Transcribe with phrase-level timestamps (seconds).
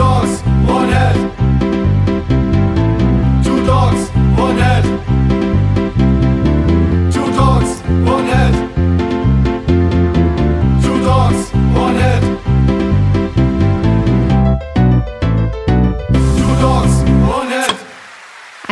[0.00, 1.69] dogs, one head.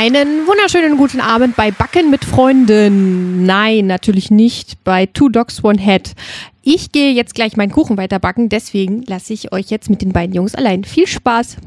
[0.09, 3.45] Einen wunderschönen guten Abend bei Backen mit Freunden.
[3.45, 6.15] Nein, natürlich nicht bei Two Dogs One Head.
[6.63, 10.35] Ich gehe jetzt gleich meinen Kuchen weiterbacken, deswegen lasse ich euch jetzt mit den beiden
[10.35, 10.85] Jungs allein.
[10.85, 11.59] Viel Spaß.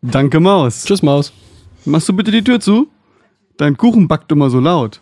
[0.00, 0.84] Danke, Maus.
[0.84, 1.32] Tschüss, Maus.
[1.86, 2.86] Machst du bitte die Tür zu?
[3.56, 5.00] Dein Kuchen backt immer so laut.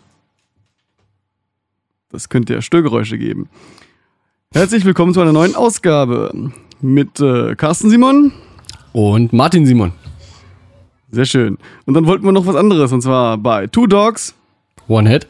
[2.09, 3.47] Das könnte ja Störgeräusche geben.
[4.51, 8.33] Herzlich willkommen zu einer neuen Ausgabe mit äh, Carsten Simon.
[8.91, 9.91] Und Martin Simon.
[11.13, 11.57] Sehr schön.
[11.85, 14.33] Und dann wollten wir noch was anderes, und zwar bei Two Dogs.
[14.87, 15.27] One Head.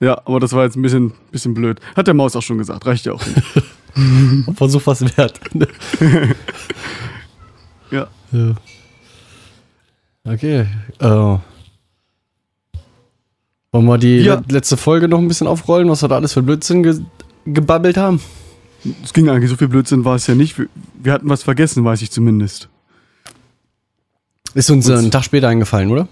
[0.00, 1.80] Ja, aber das war jetzt ein bisschen, bisschen blöd.
[1.96, 3.22] Hat der Maus auch schon gesagt, reicht ja auch.
[4.54, 5.40] Versuch was wert.
[7.90, 8.06] ja.
[8.32, 8.54] ja.
[10.24, 10.66] Okay.
[10.98, 11.04] Äh.
[13.72, 14.36] Wollen wir die Ja.
[14.36, 17.00] le- letzte Folge noch ein bisschen aufrollen, was wir da alles für Blödsinn ge
[17.46, 18.20] gebabbelt haben?
[19.04, 20.58] Es ging eigentlich, so viel Blödsinn war es ja nicht.
[20.58, 20.68] Wir,
[21.02, 22.68] wir hatten was vergessen, weiß ich zumindest.
[24.56, 26.08] Ist uns äh, einen Tag später eingefallen, oder?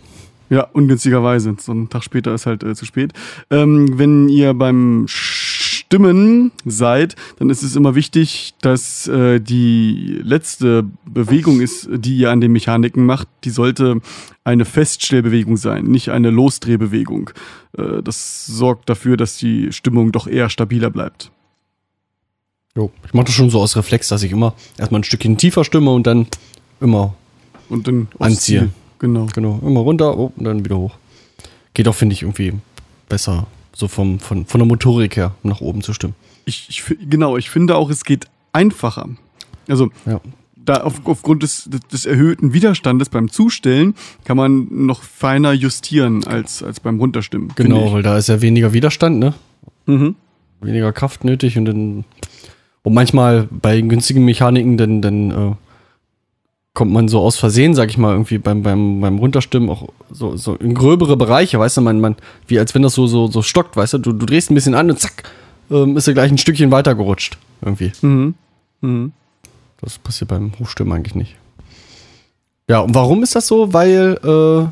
[0.50, 1.56] Ja, ungünstigerweise.
[1.58, 3.14] So ein Tag später ist halt äh, zu spät.
[3.50, 10.84] Ähm, wenn ihr beim Stimmen seid, dann ist es immer wichtig, dass äh, die letzte
[11.06, 14.02] Bewegung ist, die ihr an den Mechaniken macht, die sollte
[14.44, 17.30] eine Feststellbewegung sein, nicht eine Losdrehbewegung.
[17.78, 21.30] Äh, das sorgt dafür, dass die Stimmung doch eher stabiler bleibt.
[22.76, 22.90] Jo.
[23.06, 25.92] Ich mache das schon so aus Reflex, dass ich immer erstmal ein Stückchen tiefer stimme
[25.92, 26.26] und dann
[26.82, 27.14] immer,
[27.68, 28.60] Und dann aufs Anziehe.
[28.60, 28.70] Ziel.
[28.98, 29.26] Genau.
[29.34, 30.94] genau, immer runter oh, und dann wieder hoch.
[31.74, 32.52] Geht auch, finde ich, irgendwie
[33.08, 36.14] besser, so vom, von, von der Motorik her nach oben zu stimmen.
[36.46, 39.08] Ich, ich, genau, ich finde auch, es geht einfacher.
[39.68, 40.20] Also Ja.
[40.56, 46.62] da auf, aufgrund des, des erhöhten Widerstandes beim Zustellen kann man noch feiner justieren als,
[46.62, 47.52] als beim Runterstimmen.
[47.56, 49.34] Genau, weil da ist ja weniger Widerstand, ne?
[49.86, 50.14] Mhm.
[50.62, 52.04] weniger Kraft nötig und dann
[52.82, 55.52] und manchmal bei günstigen Mechaniken dann dann äh,
[56.74, 60.36] kommt man so aus Versehen, sag ich mal, irgendwie beim beim beim Runterstimmen auch so
[60.36, 62.16] so in gröbere Bereiche, weißt du, man man
[62.48, 64.74] wie als wenn das so so so stockt, weißt du, du, du drehst ein bisschen
[64.74, 65.30] an und zack
[65.70, 67.92] ähm, ist er gleich ein Stückchen weiter gerutscht irgendwie.
[68.02, 68.34] Mhm.
[68.80, 69.12] Mhm.
[69.80, 71.36] Das passiert beim Hochstimmen eigentlich nicht.
[72.68, 73.72] Ja, und warum ist das so?
[73.72, 74.66] Weil äh,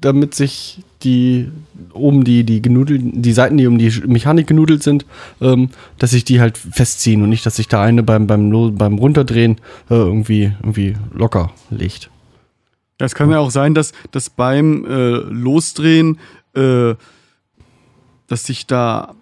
[0.00, 1.50] damit sich die
[1.92, 5.04] oben die die genudelten die Seiten, die um die Mechanik genudelt sind,
[5.40, 8.98] ähm, dass sich die halt festziehen und nicht, dass sich da eine beim beim beim
[8.98, 9.56] runterdrehen
[9.90, 12.10] äh, irgendwie irgendwie locker legt.
[12.98, 16.18] Es kann ja auch sein, dass, dass beim äh, Losdrehen,
[16.54, 16.94] äh,
[18.26, 19.14] dass sich da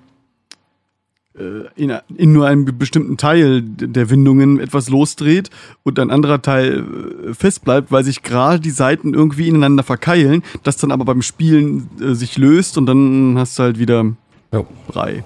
[1.74, 5.50] in, in nur einem bestimmten Teil der Windungen etwas losdreht
[5.82, 6.84] und ein anderer Teil
[7.28, 11.22] äh, fest bleibt, weil sich gerade die Seiten irgendwie ineinander verkeilen, das dann aber beim
[11.22, 14.04] Spielen äh, sich löst und dann hast du halt wieder
[14.52, 14.64] Ja.
[14.86, 15.24] Brei.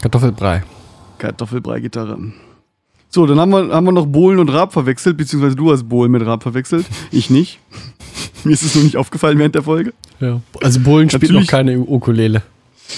[0.00, 0.62] Kartoffelbrei.
[1.18, 2.18] Kartoffelbrei-Gitarre.
[3.10, 6.10] So, dann haben wir, haben wir noch Bohlen und Raab verwechselt, beziehungsweise du hast Bohlen
[6.10, 6.86] mit Raab verwechselt.
[7.10, 7.60] Ich nicht.
[8.44, 9.92] Mir ist es nur nicht aufgefallen während der Folge.
[10.18, 10.40] Ja.
[10.62, 12.42] Also Bohlen spielt noch keine Ukulele.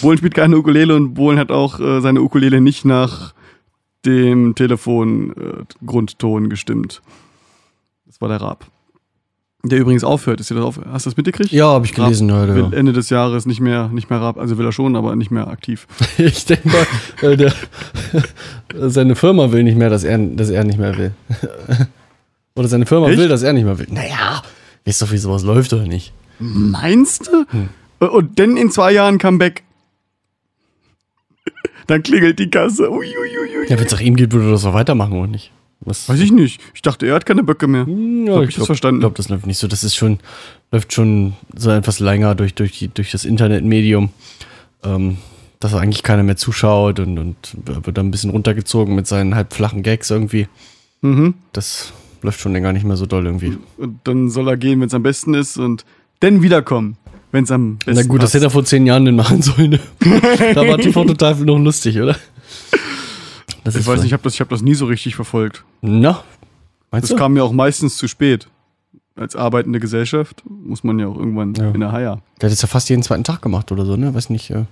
[0.00, 3.34] Bohlen spielt keine Ukulele und Bohlen hat auch äh, seine Ukulele nicht nach
[4.04, 7.02] dem Telefon-Grundton gestimmt.
[8.06, 8.66] Das war der Raab.
[9.64, 10.40] Der übrigens aufhört.
[10.40, 11.50] Ist dir das auf, hast du das mitgekriegt?
[11.50, 12.54] Ja, habe ich gelesen heute.
[12.54, 12.76] Will Ja.
[12.78, 15.48] Ende des Jahres nicht mehr, nicht mehr Raab, also will er schon, aber nicht mehr
[15.48, 15.86] aktiv.
[16.18, 16.86] Ich denke mal,
[17.30, 17.54] äh, der,
[18.90, 21.12] seine Firma will nicht mehr, dass er, dass er nicht mehr will.
[22.56, 23.18] Oder seine Firma Echt?
[23.18, 23.88] will, dass er nicht mehr will.
[23.90, 24.42] Naja,
[24.84, 26.12] weißt doch, wie sowas läuft oder nicht?
[26.38, 27.44] Meinst du?
[27.48, 27.68] Hm.
[27.98, 29.64] Und dann in zwei Jahren Comeback.
[31.86, 32.90] Dann klingelt die Kasse.
[32.90, 33.68] Uiuiui.
[33.68, 35.50] Ja, wenn es nach ihm geht, würde er das auch weitermachen, oder nicht?
[35.80, 36.08] Was?
[36.08, 36.60] Weiß ich nicht.
[36.74, 37.86] Ich dachte, er hat keine Böcke mehr.
[37.86, 38.98] Hm, hab ich das verstanden.
[38.98, 39.68] Ich glaube, das läuft nicht so.
[39.68, 40.18] Das ist schon,
[40.72, 44.10] läuft schon so etwas länger durch, durch, die, durch das Internetmedium,
[44.82, 45.18] ähm,
[45.60, 49.82] dass eigentlich keiner mehr zuschaut und, und wird dann ein bisschen runtergezogen mit seinen halbflachen
[49.82, 50.48] Gags irgendwie.
[51.02, 51.34] Mhm.
[51.52, 51.92] Das
[52.22, 53.58] läuft schon länger nicht mehr so doll irgendwie.
[53.76, 55.84] Und dann soll er gehen, wenn es am besten ist und
[56.20, 56.96] dann wiederkommen,
[57.34, 58.34] wenn es am besten Na gut, das passt.
[58.34, 59.70] hätte er vor zehn Jahren denn machen sollen.
[59.72, 59.80] Ne?
[60.54, 62.16] da war TV total noch lustig, oder?
[63.64, 65.64] Das Ich weiß nicht, ich habe das, ich hab das nie so richtig verfolgt.
[65.80, 66.22] Na,
[66.90, 67.16] meinst Das du?
[67.16, 68.48] kam mir auch meistens zu spät.
[69.16, 71.70] Als arbeitende Gesellschaft muss man ja auch irgendwann Ja.
[71.70, 72.20] in der Haier.
[72.40, 74.12] Der hat jetzt ja fast jeden zweiten Tag gemacht oder so, ne?
[74.14, 74.64] Weiß nicht, äh,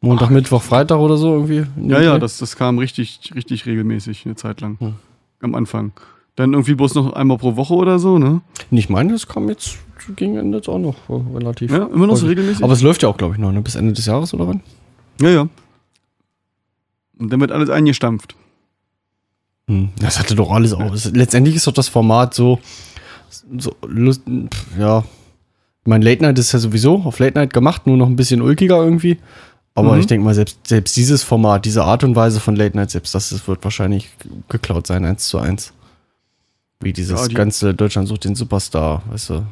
[0.00, 1.66] Montag, Mittwoch, Freitag oder so irgendwie.
[1.88, 4.76] Ja, ja, das, das kam richtig, richtig regelmäßig eine Zeit lang.
[4.78, 4.94] Hm.
[5.40, 5.92] Am Anfang.
[6.36, 8.40] Dann irgendwie bloß noch einmal pro Woche oder so, ne?
[8.70, 9.76] Ich meine, das kam jetzt
[10.16, 11.70] gegen jetzt auch noch äh, relativ.
[11.70, 12.62] Ja, immer noch so regelmäßig.
[12.64, 13.60] Aber es läuft ja auch, glaube ich, noch, ne?
[13.62, 14.60] Bis Ende des Jahres oder wann?
[15.20, 15.48] ja, ja.
[17.18, 18.36] Und dann wird alles eingestampft.
[19.68, 20.92] Hm, Das hatte doch alles auch.
[20.92, 22.58] es- Letztendlich ist doch das Format so,
[23.58, 24.22] so lust,
[24.78, 25.00] ja.
[25.00, 28.40] Ich meine, Late Night ist ja sowieso auf Late Night gemacht, nur noch ein bisschen
[28.42, 29.18] ulkiger irgendwie.
[29.74, 30.00] Aber Mhm.
[30.00, 33.14] ich denke mal, selbst, selbst dieses Format, diese Art und Weise von Late Night, selbst
[33.14, 34.08] das, das wird wahrscheinlich
[34.48, 35.72] geklaut sein, eins zu eins.
[36.80, 39.46] Wie dieses Ja, die- ganze Deutschland sucht den Superstar, weißt du,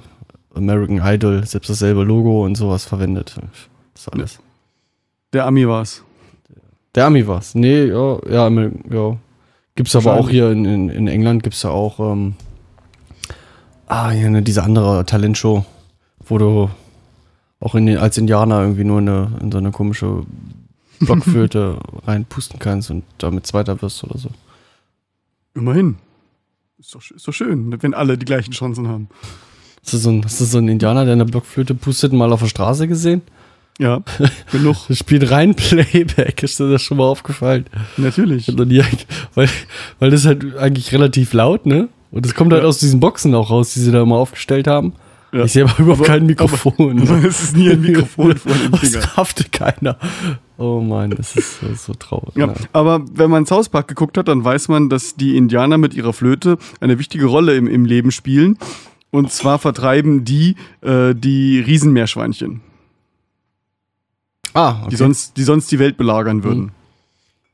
[0.56, 3.36] American Idol, selbst dasselbe Logo und sowas verwendet.
[3.94, 4.38] Das ist alles.
[5.32, 6.02] Der Ami war's.
[6.94, 7.54] Der Ami war's.
[7.54, 9.16] Nee, ja, ja, ja.
[9.74, 12.34] Gibt's aber auch hier in, in, in England gibt's ja auch ähm,
[13.86, 15.64] ah, hier ne, diese andere Talentshow,
[16.26, 16.70] wo du
[17.60, 20.24] auch in den, als Indianer irgendwie nur eine, in so eine komische
[21.00, 24.30] Blockflöte reinpusten kannst und damit Zweiter wirst oder so.
[25.54, 25.96] Immerhin.
[26.78, 29.08] Ist doch, ist doch schön, wenn alle die gleichen Chancen haben.
[29.86, 32.40] Hast du, so ein, hast du so einen Indianer, der eine Blockflöte pustet, mal auf
[32.40, 33.22] der Straße gesehen?
[33.78, 34.02] Ja,
[34.50, 34.74] genug.
[34.88, 37.66] Das spielt rein Playback, ist dir das schon mal aufgefallen?
[37.96, 38.48] Natürlich.
[38.48, 38.82] Nie,
[39.36, 39.48] weil,
[40.00, 41.88] weil das ist halt eigentlich relativ laut, ne?
[42.10, 42.68] Und das kommt halt Ja.
[42.68, 44.94] aus diesen Boxen auch raus, die sie da immer aufgestellt haben.
[45.32, 45.44] Ja.
[45.44, 47.02] Ich sehe aber überhaupt Aber- kein Mikrofon.
[47.02, 49.00] Aber es ist nie ein Mikrofon vor dem Finger.
[49.02, 49.98] Das raffte keiner.
[50.58, 52.34] Oh Mann, das ist, ist so traurig.
[52.34, 55.94] Ja, aber wenn man South Park geguckt hat, dann weiß man, dass die Indianer mit
[55.94, 58.58] ihrer Flöte eine wichtige Rolle im, im Leben spielen.
[59.10, 62.60] Und zwar vertreiben die äh, die Riesenmeerschweinchen,
[64.52, 64.90] Ah, okay.
[64.90, 66.72] die, sonst, die sonst die Welt belagern würden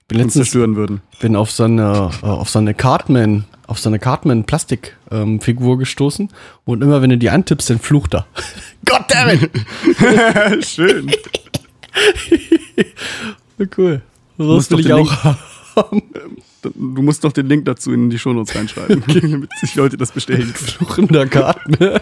[0.09, 1.01] bin und letztens zerstören würden.
[1.21, 5.79] bin auf so eine, äh, auf so eine Cartman, auf so eine Cartman Plastikfigur ähm,
[5.79, 6.29] gestoßen
[6.65, 8.27] und immer wenn du die antippst, dann flucht er.
[8.85, 10.65] God damn it!
[10.67, 11.11] Schön.
[13.77, 14.03] cool.
[14.37, 15.25] Musst will ich auch
[15.77, 16.03] haben.
[16.63, 20.47] Du musst noch den Link dazu in die Shownotes reinschreiben, damit sich Leute das bestellen.
[20.47, 22.01] Fluchender Cartman.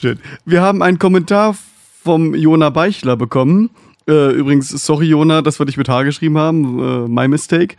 [0.00, 0.18] Schön.
[0.44, 1.56] Wir haben einen Kommentar
[2.02, 3.70] vom Jona Beichler bekommen.
[4.08, 6.78] Äh, übrigens, sorry Jona, dass wir dich mit H geschrieben haben.
[6.78, 7.76] Äh, my mistake.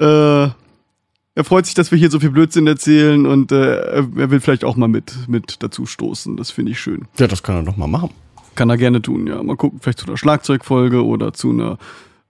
[0.00, 0.48] Äh,
[1.36, 4.40] er freut sich, dass wir hier so viel Blödsinn erzählen und äh, er er will
[4.40, 6.36] vielleicht auch mal mit, mit dazu stoßen.
[6.36, 7.06] Das finde ich schön.
[7.18, 8.10] Ja, das kann er doch mal machen.
[8.54, 9.42] Kann er gerne tun, ja.
[9.42, 11.78] Mal gucken, vielleicht zu einer Schlagzeugfolge oder zu einer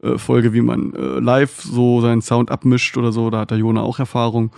[0.02, 3.30] äh, Folge, wie man äh, live so seinen Sound abmischt oder so.
[3.30, 4.50] Da hat der Jona auch Erfahrung.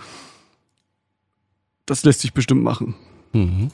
[1.85, 2.95] Das lässt sich bestimmt machen.
[3.33, 3.69] Mhm.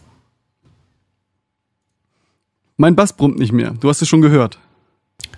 [2.78, 3.72] Mein Bass brummt nicht mehr.
[3.80, 4.60] Du hast es schon gehört.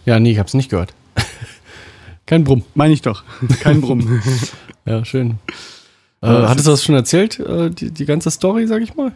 [0.06, 0.94] Ja, nee, ich hab's nicht gehört.
[2.26, 2.64] Kein Brumm.
[2.76, 3.24] Meine ich doch.
[3.62, 4.22] Kein Brummen.
[4.86, 5.32] Ja, schön.
[6.22, 9.12] Äh, das hattest du das schon erzählt, äh, die, die ganze Story, sag ich mal?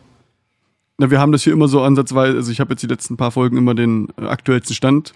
[0.97, 3.31] Na, wir haben das hier immer so ansatzweise, also ich habe jetzt die letzten paar
[3.31, 5.13] Folgen immer den äh, aktuellsten Stand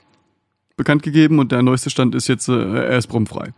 [0.75, 3.53] bekannt gegeben und der neueste Stand ist jetzt, äh, er ist brummfrei.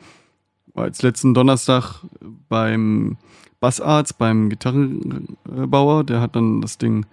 [0.74, 2.04] War jetzt letzten Donnerstag
[2.50, 3.18] beim
[3.60, 7.06] Bassarzt, beim Gitarrenbauer, der hat dann das Ding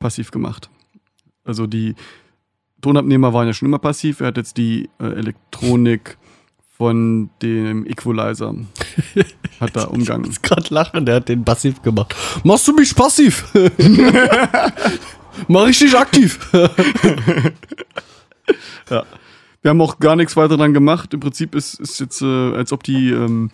[0.00, 0.68] passiv gemacht.
[1.44, 1.94] Also die
[2.80, 6.18] Tonabnehmer waren ja schon immer passiv, er hat jetzt die äh, Elektronik
[6.76, 8.54] von dem Equalizer
[9.60, 10.26] hat da umgangen.
[10.26, 12.16] muss gerade lachen, der hat den passiv gemacht.
[12.42, 13.44] Machst du mich passiv?
[15.48, 16.40] Mach ich dich aktiv?
[18.90, 19.04] Ja.
[19.62, 21.14] Wir haben auch gar nichts weiter dran gemacht.
[21.14, 23.50] Im Prinzip ist es jetzt, äh, als ob die, ähm,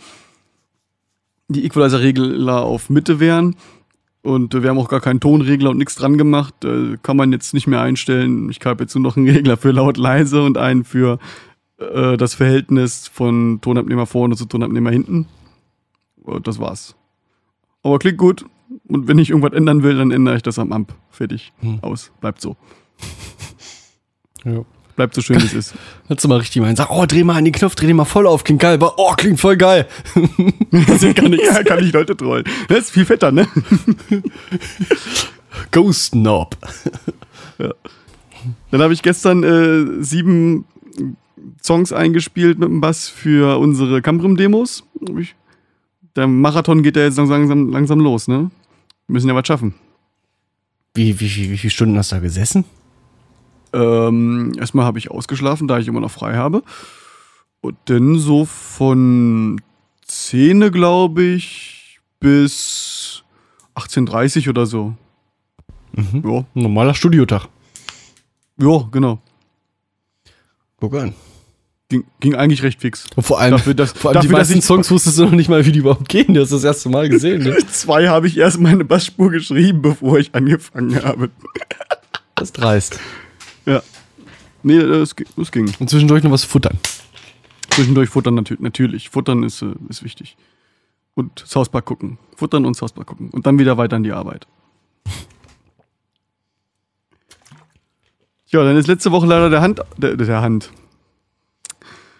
[1.48, 3.56] die Equalizer-Regler auf Mitte wären.
[4.22, 6.64] Und äh, wir haben auch gar keinen Tonregler und nichts dran gemacht.
[6.64, 8.48] Äh, kann man jetzt nicht mehr einstellen.
[8.50, 11.18] Ich habe jetzt nur noch einen Regler für laut leise und einen für
[11.78, 15.26] äh, das Verhältnis von Tonabnehmer vorne zu Tonabnehmer hinten.
[16.22, 16.96] Und das war's.
[17.82, 18.46] Aber klingt gut.
[18.86, 20.94] Und wenn ich irgendwas ändern will, dann ändere ich das am Amp.
[21.10, 21.52] Fertig.
[21.60, 21.78] Hm.
[21.82, 22.12] Aus.
[22.20, 22.56] Bleibt so.
[24.44, 24.64] Ja.
[24.98, 25.74] Bleibt so schön, wie es ist.
[26.08, 26.74] Kannst du mal richtig meinen.
[26.74, 28.74] Sag, oh, dreh mal an den Knopf, dreh den mal voll auf, klingt geil.
[28.74, 29.86] Aber, Oh, klingt voll geil.
[30.88, 31.46] Das ist gar nichts.
[31.46, 32.42] Ja, kann ich Leute trollen.
[32.68, 33.46] Das ist viel fetter, ne?
[35.70, 36.56] Ghost Knob.
[38.72, 40.64] Dann habe ich gestern äh, sieben
[41.62, 44.82] Songs eingespielt mit dem Bass für unsere Cambrim-Demos.
[46.16, 48.50] Der Marathon geht ja jetzt langsam, langsam los, ne?
[49.06, 49.74] Wir müssen ja was schaffen.
[50.94, 52.64] Wie, wie, wie, wie viele Stunden hast du da gesessen?
[53.72, 56.62] Ähm, erstmal habe ich ausgeschlafen, da ich immer noch frei habe.
[57.60, 59.60] Und dann so von
[60.06, 63.22] 10, glaube ich, bis
[63.74, 64.94] 18.30 oder so.
[65.92, 66.22] Mhm.
[66.24, 67.48] Ja, normaler Studiotag.
[68.60, 69.20] ja genau.
[70.80, 71.14] Guck an.
[71.88, 73.06] Ging, ging eigentlich recht fix.
[73.16, 75.32] Und vor allem, Dafür, dass, vor allem die dafür, dass meisten Songs wusstest du noch
[75.32, 76.34] nicht mal, wie die überhaupt gehen.
[76.34, 77.42] Du hast das erste Mal gesehen.
[77.42, 77.56] Ne?
[77.72, 81.30] zwei habe ich erst meine Bassspur geschrieben, bevor ich angefangen habe.
[82.34, 83.00] Das ist dreist.
[83.68, 83.82] Ja.
[84.62, 84.78] Nee,
[85.16, 85.72] gi- das ging.
[85.78, 86.78] Und zwischendurch noch was futtern.
[87.70, 88.60] Zwischendurch futtern natürlich.
[88.60, 89.08] Natürlich.
[89.10, 90.36] Futtern ist, äh, ist wichtig.
[91.14, 92.18] Und South Park gucken.
[92.36, 93.30] Futtern und South Park gucken.
[93.30, 94.46] Und dann wieder weiter an die Arbeit.
[98.46, 99.80] Ja, dann ist letzte Woche leider der Hand.
[99.98, 100.70] Der, der Hand.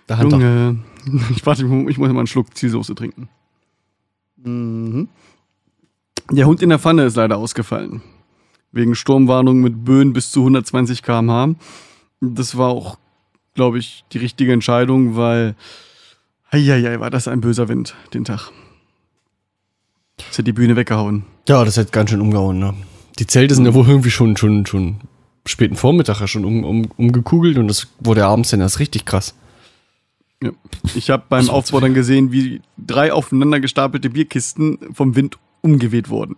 [0.09, 0.37] Der Hunter.
[0.39, 0.79] Junge.
[1.31, 3.31] Ich warte, ich muss mal einen Schluck Zielsoße trinken.
[4.37, 5.09] Mhm.
[6.31, 8.03] Der Hund in der Pfanne ist leider ausgefallen.
[8.73, 11.55] Wegen Sturmwarnung mit Böen bis zu 120 km/h.
[12.21, 12.99] Das war auch,
[13.55, 15.55] glaube ich, die richtige Entscheidung, weil,
[16.53, 18.51] heieiei, war das ein böser Wind den Tag.
[20.17, 21.25] Das hat die Bühne weggehauen.
[21.49, 22.75] Ja, das hat ganz schön umgehauen, ne?
[23.19, 25.01] Die Zelte sind ja wohl irgendwie schon, schon, schon
[25.47, 29.35] späten Vormittag ja schon um, um, umgekugelt und das wurde abends dann erst richtig krass.
[30.43, 30.51] Ja.
[30.95, 36.37] Ich habe beim Aufbau dann gesehen, wie drei aufeinander gestapelte Bierkisten vom Wind umgeweht wurden.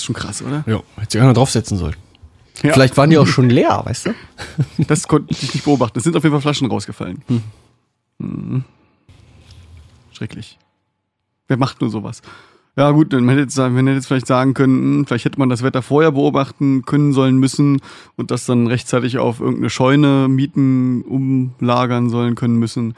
[0.00, 0.64] Ist schon krass, oder?
[0.66, 1.96] Ja, hätte sich einer draufsetzen sollen.
[2.62, 2.72] Ja.
[2.72, 4.14] Vielleicht waren die auch schon leer, weißt du?
[4.86, 5.98] Das konnte ich nicht beobachten.
[5.98, 7.22] Es sind auf jeden Fall Flaschen rausgefallen.
[7.28, 7.42] Hm.
[8.18, 8.64] Mhm.
[10.12, 10.58] Schrecklich.
[11.48, 12.22] Wer macht nur sowas?
[12.76, 15.48] Ja, gut, dann hätte jetzt, man hätte jetzt vielleicht sagen können, hm, vielleicht hätte man
[15.48, 17.80] das Wetter vorher beobachten können sollen müssen
[18.16, 22.94] und das dann rechtzeitig auf irgendeine Scheune mieten, umlagern sollen können müssen.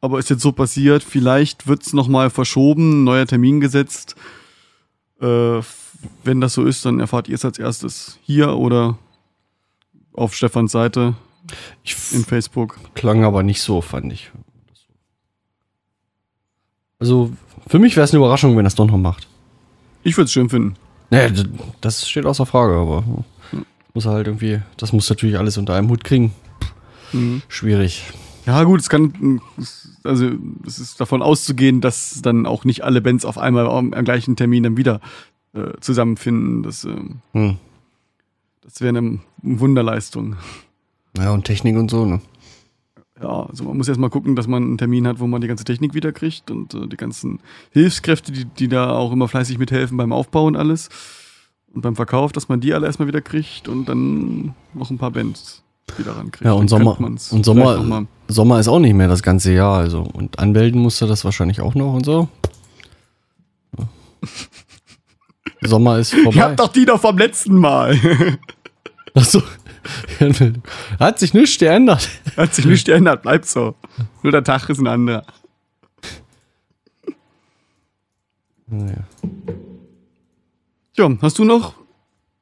[0.00, 4.16] Aber ist jetzt so passiert, vielleicht wird es nochmal verschoben, neuer Termin gesetzt.
[5.20, 5.60] Äh,
[6.24, 8.98] wenn das so ist, dann erfahrt ihr es als erstes hier oder
[10.12, 11.14] auf Stefans Seite
[11.84, 12.78] Ich in Facebook.
[12.94, 14.30] klang aber nicht so, fand ich.
[16.98, 17.32] Also,
[17.66, 19.26] für mich wäre es eine Überraschung, wenn es doch noch macht.
[20.02, 20.76] Ich würde es schön finden.
[21.10, 21.44] D-
[21.80, 23.04] das steht außer Frage, aber
[23.94, 26.32] muss er halt irgendwie, das muss natürlich alles unter einem Hut kriegen.
[27.48, 28.04] Schwierig.
[28.46, 29.40] Ja, gut, es kann,
[30.04, 30.30] also
[30.66, 34.36] es ist davon auszugehen, dass dann auch nicht alle Bands auf einmal am, am gleichen
[34.36, 35.00] Termin dann wieder
[35.54, 36.62] äh, zusammenfinden.
[36.62, 37.56] Das, ähm, Hm.
[38.62, 40.36] das wäre eine Wunderleistung.
[41.16, 42.20] Ja, und Technik und so, ne?
[43.20, 45.48] Ja, also man muss erst mal gucken, dass man einen Termin hat, wo man die
[45.48, 47.40] ganze Technik wieder kriegt und äh, die ganzen
[47.70, 50.88] Hilfskräfte, die, die da auch immer fleißig mithelfen beim Aufbau und alles.
[51.72, 55.10] Und beim Verkauf, dass man die alle erstmal wieder kriegt und dann noch ein paar
[55.10, 55.62] Bands
[55.98, 56.44] wieder rankriegt.
[56.46, 60.02] Ja, und Sommer, und Sommer, Sommer ist auch nicht mehr das ganze Jahr, also.
[60.02, 62.28] Und anmelden musste das wahrscheinlich auch noch und so.
[63.78, 63.88] Ja.
[65.62, 66.36] Sommer ist vorbei.
[66.36, 67.98] Ihr habt doch die doch vom letzten Mal.
[69.14, 69.42] Achso.
[70.98, 72.08] Hat sich nichts geändert.
[72.36, 73.74] Hat sich nichts geändert, bleibt so.
[74.22, 75.24] Nur der Tag ist ein anderer.
[78.66, 79.04] Naja.
[80.96, 81.74] Ja, hast du noch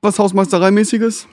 [0.00, 1.26] was Hausmeistereimäßiges?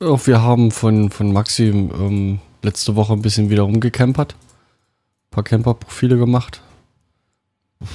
[0.00, 4.34] Auch wir haben von, von Maxi ähm, letzte Woche ein bisschen wieder rumgecampert.
[4.34, 6.62] Ein paar Camperprofile gemacht.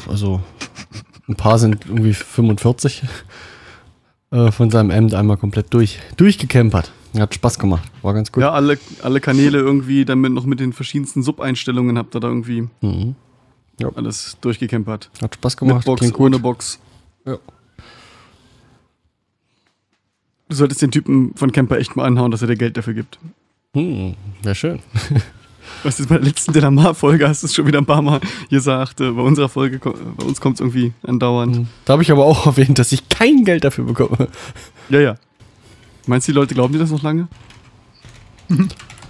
[0.07, 0.41] Also
[1.27, 3.03] ein paar sind irgendwie 45
[4.31, 6.91] äh, von seinem Amt einmal komplett durch, durchgecampert.
[7.17, 7.89] Hat Spaß gemacht.
[8.01, 8.41] War ganz gut.
[8.41, 12.67] Ja, alle, alle Kanäle irgendwie damit noch mit den verschiedensten Sub-Einstellungen habt ihr da irgendwie
[12.81, 13.15] Mhm.
[13.95, 15.09] alles durchgekämpert.
[15.21, 15.77] Hat Spaß gemacht.
[15.77, 16.25] Mit Box, klingt gut.
[16.27, 16.79] ohne Box.
[17.25, 17.37] Ja.
[20.49, 23.17] Du solltest den Typen von Camper echt mal anhauen, dass er dir Geld dafür gibt.
[23.73, 24.79] Hm, Wäre schön.
[25.85, 29.01] Was ist bei der letzten Delamar-Folge hast du es schon wieder ein paar Mal gesagt.
[29.01, 31.67] Äh, bei unserer Folge, bei uns kommt es irgendwie andauernd.
[31.85, 34.29] Da habe ich aber auch erwähnt, dass ich kein Geld dafür bekomme.
[34.89, 35.15] Ja, ja.
[36.07, 37.27] Meinst du, die Leute glauben dir das noch lange?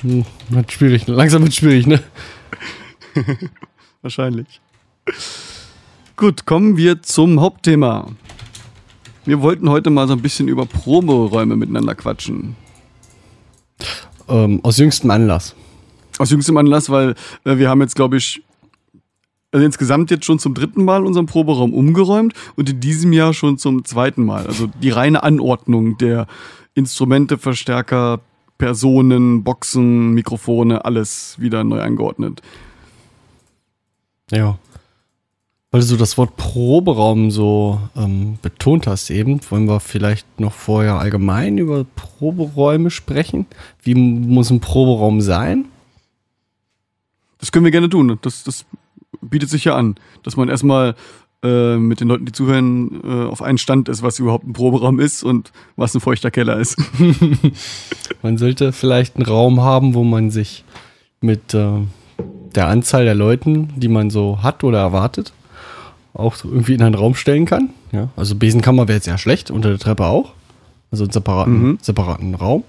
[0.02, 1.08] Hm, wird schwierig.
[1.08, 2.04] Langsam wird schwierig, ne?
[4.02, 4.60] Wahrscheinlich.
[6.18, 8.12] Gut, kommen wir zum Hauptthema.
[9.24, 12.58] Wir wollten heute mal so ein bisschen über Proberäume miteinander quatschen.
[14.28, 15.55] Ähm, aus jüngstem Anlass.
[16.20, 18.42] Aus jüngstem Anlass, weil äh, wir haben jetzt, glaube ich,
[19.52, 23.58] also insgesamt jetzt schon zum dritten Mal unseren Proberaum umgeräumt und in diesem Jahr schon
[23.58, 24.46] zum zweiten Mal.
[24.48, 26.28] Also die reine Anordnung der
[26.74, 28.20] Instrumente, Verstärker,
[28.58, 32.42] Personen, Boxen, Mikrofone, alles wieder neu angeordnet.
[34.30, 34.58] Ja.
[35.72, 41.00] Weil du das Wort Proberaum so ähm, betont hast eben, wollen wir vielleicht noch vorher
[41.00, 43.46] allgemein über Proberäume sprechen?
[43.84, 45.66] Wie muss ein Proberaum sein?
[47.46, 48.18] Das können wir gerne tun.
[48.24, 48.66] Das, das
[49.22, 50.96] bietet sich ja an, dass man erstmal
[51.44, 55.00] äh, mit den Leuten, die zuhören, äh, auf einen Stand ist, was überhaupt ein Proberaum
[55.00, 56.76] ist und was ein feuchter Keller ist.
[58.24, 60.64] Man sollte vielleicht einen Raum haben, wo man sich
[61.22, 61.70] mit äh,
[62.56, 65.32] der Anzahl der Leuten, die man so hat oder erwartet,
[66.14, 67.70] auch so irgendwie in einen Raum stellen kann.
[67.92, 70.34] Ja, also Besenkammer wäre jetzt ja schlecht, unter der Treppe auch.
[70.92, 71.78] Also einen separaten, Mhm.
[71.82, 72.64] separaten Raum.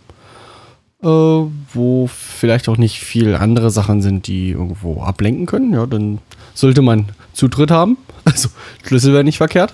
[1.06, 5.72] Äh, wo vielleicht auch nicht viel andere Sachen sind, die irgendwo ablenken können.
[5.72, 6.18] Ja, dann
[6.52, 7.96] sollte man Zutritt haben.
[8.24, 8.48] Also
[8.82, 9.72] Schlüssel wäre nicht verkehrt.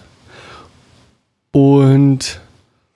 [1.52, 2.42] Und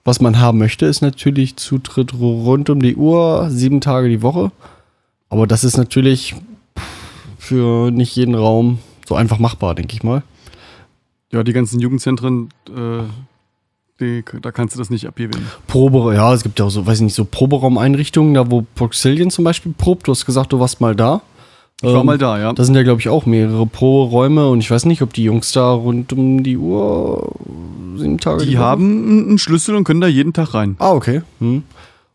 [0.03, 4.51] was man haben möchte, ist natürlich Zutritt rund um die Uhr, sieben Tage die Woche.
[5.29, 6.35] Aber das ist natürlich
[7.39, 8.77] für nicht jeden Raum
[9.07, 10.21] so einfach machbar, denke ich mal.
[11.31, 13.01] Ja, die ganzen Jugendzentren, äh,
[13.99, 15.45] die, da kannst du das nicht abgewählen.
[15.67, 19.29] Probe, ja, es gibt ja auch so, weiß ich nicht, so Proberaumeinrichtungen, da wo Proxillion
[19.31, 20.07] zum Beispiel probt.
[20.07, 21.21] Du hast gesagt, du warst mal da.
[21.81, 22.53] Ich war Ähm, mal da, ja.
[22.53, 25.51] Da sind ja, glaube ich, auch mehrere Pro-Räume und ich weiß nicht, ob die Jungs
[25.51, 27.31] da rund um die Uhr
[27.97, 30.75] sieben Tage Die haben einen- einen Schlüssel und können da jeden Tag rein.
[30.79, 31.21] Ah, okay.
[31.39, 31.63] Hm.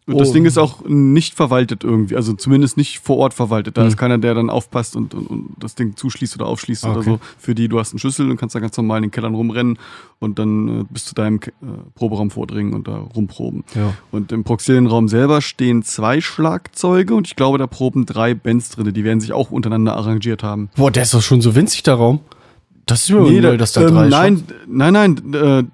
[0.04, 0.32] Und das Oh.
[0.32, 3.76] Ding ist auch nicht verwaltet irgendwie, also zumindest nicht vor Ort verwaltet.
[3.76, 3.88] Da Hm.
[3.88, 7.10] ist keiner, der dann aufpasst und, und, und das Ding zuschließt oder aufschließt oder Okay.
[7.10, 7.20] so.
[7.38, 9.78] Für die, du hast einen Schlüssel und kannst da ganz normal in den Kellern rumrennen
[10.18, 11.50] und dann äh, bis zu deinem äh,
[11.94, 13.62] Proberaum vordringen und da rumproben.
[13.76, 13.94] Ja.
[14.10, 18.92] Und im Proxilienraum selber stehen zwei Schlagzeuge und ich glaube, da proben drei Bands drin.
[18.92, 20.68] Die werden sich auch untereinander arrangiert haben.
[20.76, 22.18] Boah, der ist doch schon so winzig, der Raum.
[22.86, 25.64] Das ist mir nee, neu, dass da ähm, drei nein, nein, nein, äh,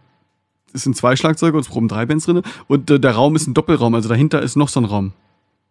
[0.73, 2.43] es sind zwei Schlagzeuge und es proben drei Bands drin.
[2.67, 5.13] Und äh, der Raum ist ein Doppelraum, also dahinter ist noch so ein Raum.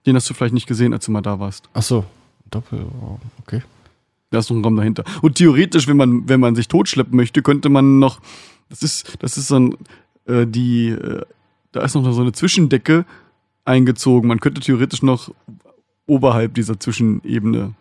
[0.06, 1.70] Den hast du vielleicht nicht gesehen, als du mal da warst.
[1.74, 2.06] Ach so,
[2.50, 3.62] Doppelraum, okay.
[4.30, 5.04] Da ist noch ein Raum dahinter.
[5.22, 8.20] Und theoretisch, wenn man, wenn man sich totschleppen möchte, könnte man noch,
[8.70, 9.78] das ist, das ist so ein,
[10.26, 11.22] äh, die, äh,
[11.72, 13.06] da ist noch so eine Zwischendecke
[13.66, 14.28] eingezogen.
[14.28, 15.32] Man könnte theoretisch noch
[16.06, 17.74] oberhalb dieser Zwischenebene,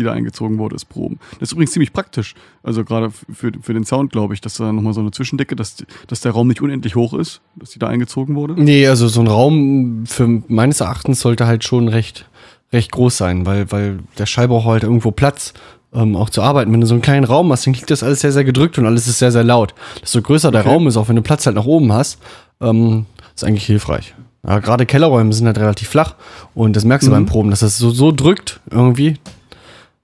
[0.00, 1.18] die da eingezogen wurde, ist proben.
[1.38, 2.34] Das ist übrigens ziemlich praktisch.
[2.62, 5.76] Also gerade für, für den Sound, glaube ich, dass da nochmal so eine Zwischendecke, dass,
[6.08, 8.54] dass der Raum nicht unendlich hoch ist, dass die da eingezogen wurde.
[8.60, 12.26] Nee, also so ein Raum für meines Erachtens sollte halt schon recht,
[12.72, 15.52] recht groß sein, weil, weil der Schall braucht halt irgendwo Platz,
[15.92, 16.72] ähm, auch zu arbeiten.
[16.72, 18.86] Wenn du so einen kleinen Raum hast, dann klingt das alles sehr, sehr gedrückt und
[18.86, 19.74] alles ist sehr, sehr laut.
[20.02, 20.70] Desto größer der Okay.
[20.70, 22.18] Raum ist, auch wenn du Platz halt nach oben hast,
[22.60, 24.14] ähm, ist eigentlich hilfreich.
[24.46, 26.14] Ja, gerade Kellerräume sind halt relativ flach
[26.54, 27.14] und das merkst du Mhm.
[27.16, 29.16] beim Proben, dass das so, so drückt irgendwie.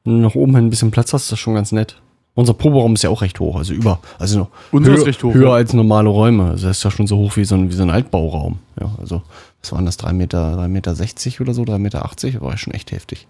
[0.06, 2.00] Wenn du nach oben hin ein bisschen Platz hast, ist das schon ganz nett.
[2.34, 5.54] Unser Proberaum ist ja auch recht hoch, also über, also höher, hoch, höher ja.
[5.54, 6.50] als normale Räume.
[6.50, 8.58] Also das ist ja schon so hoch wie so ein, wie so ein Altbauraum.
[8.78, 9.22] Ja, also
[9.62, 12.40] was waren das, 3 Meter, 3 Meter 60 oder so, 3 Meter 80?
[12.40, 13.26] War ja schon echt heftig.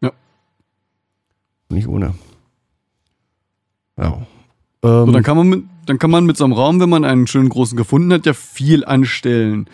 [0.00, 0.12] Ja.
[1.68, 2.14] Nicht ohne.
[3.98, 4.24] Ja.
[4.82, 7.04] So, Ähm, dann, kann man mit, dann kann man mit so einem Raum, wenn man
[7.04, 9.68] einen schönen großen gefunden hat, ja viel anstellen.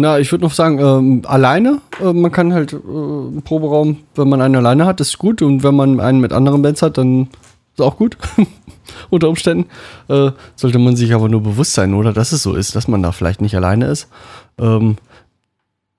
[0.00, 4.28] Na, ich würde noch sagen, ähm, alleine, äh, man kann halt äh, einen Proberaum, wenn
[4.28, 5.42] man einen alleine hat, ist gut.
[5.42, 7.28] Und wenn man einen mit anderen Bands hat, dann
[7.74, 8.16] ist auch gut.
[9.10, 9.68] Unter Umständen.
[10.08, 13.02] Äh, sollte man sich aber nur bewusst sein, oder dass es so ist, dass man
[13.02, 14.08] da vielleicht nicht alleine ist.
[14.58, 14.96] Ähm,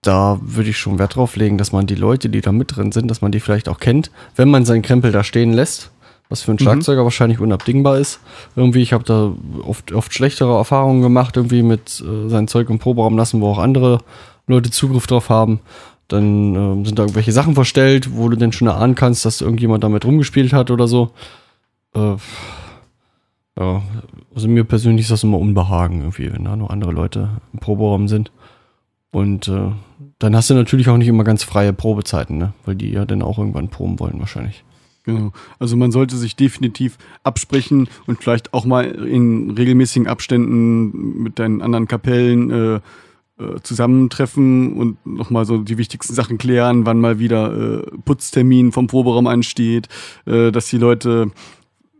[0.02, 2.92] da würde ich schon Wert drauf legen, dass man die Leute, die da mit drin
[2.92, 5.92] sind, dass man die vielleicht auch kennt, wenn man seinen Krempel da stehen lässt.
[6.30, 8.20] Was für einen Schlagzeuger wahrscheinlich unabdingbar ist.
[8.56, 9.34] Irgendwie, ich habe da
[9.68, 13.58] oft, oft schlechtere Erfahrungen gemacht, irgendwie mit äh, sein Zeug im Proberaum lassen, wo auch
[13.58, 14.00] andere
[14.46, 15.60] Leute Zugriff drauf haben.
[16.08, 19.84] Dann ähm, sind da irgendwelche Sachen verstellt, wo du denn schon erahnen kannst, dass irgendjemand
[19.84, 21.12] damit rumgespielt hat oder so.
[21.96, 22.16] Äh,
[23.60, 23.82] ja,
[24.36, 28.08] also mir persönlich ist das immer Unbehagen irgendwie, wenn da noch andere Leute im Proberaum
[28.08, 28.32] sind.
[29.12, 29.72] Und äh,
[30.20, 32.54] dann hast du natürlich auch nicht immer ganz freie Probezeiten, ne?
[32.66, 34.64] Weil die ja dann auch irgendwann proben wollen wahrscheinlich.
[35.16, 35.32] Genau.
[35.60, 41.62] Also man sollte sich definitiv absprechen und vielleicht auch mal in regelmäßigen Abständen mit deinen
[41.62, 47.84] anderen Kapellen äh, äh, zusammentreffen und nochmal so die wichtigsten Sachen klären, wann mal wieder
[47.84, 49.88] äh, Putztermin vom Proberaum ansteht,
[50.26, 51.32] äh, dass die Leute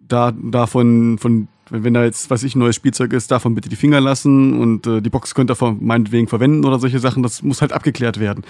[0.06, 4.02] da davon von wenn da jetzt, was ich, neues Spielzeug ist, davon bitte die Finger
[4.02, 7.74] lassen und äh, die Box könnt ihr meinetwegen verwenden oder solche Sachen, das muss halt
[7.74, 8.44] abgeklärt werden.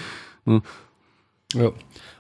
[1.54, 1.72] Ja.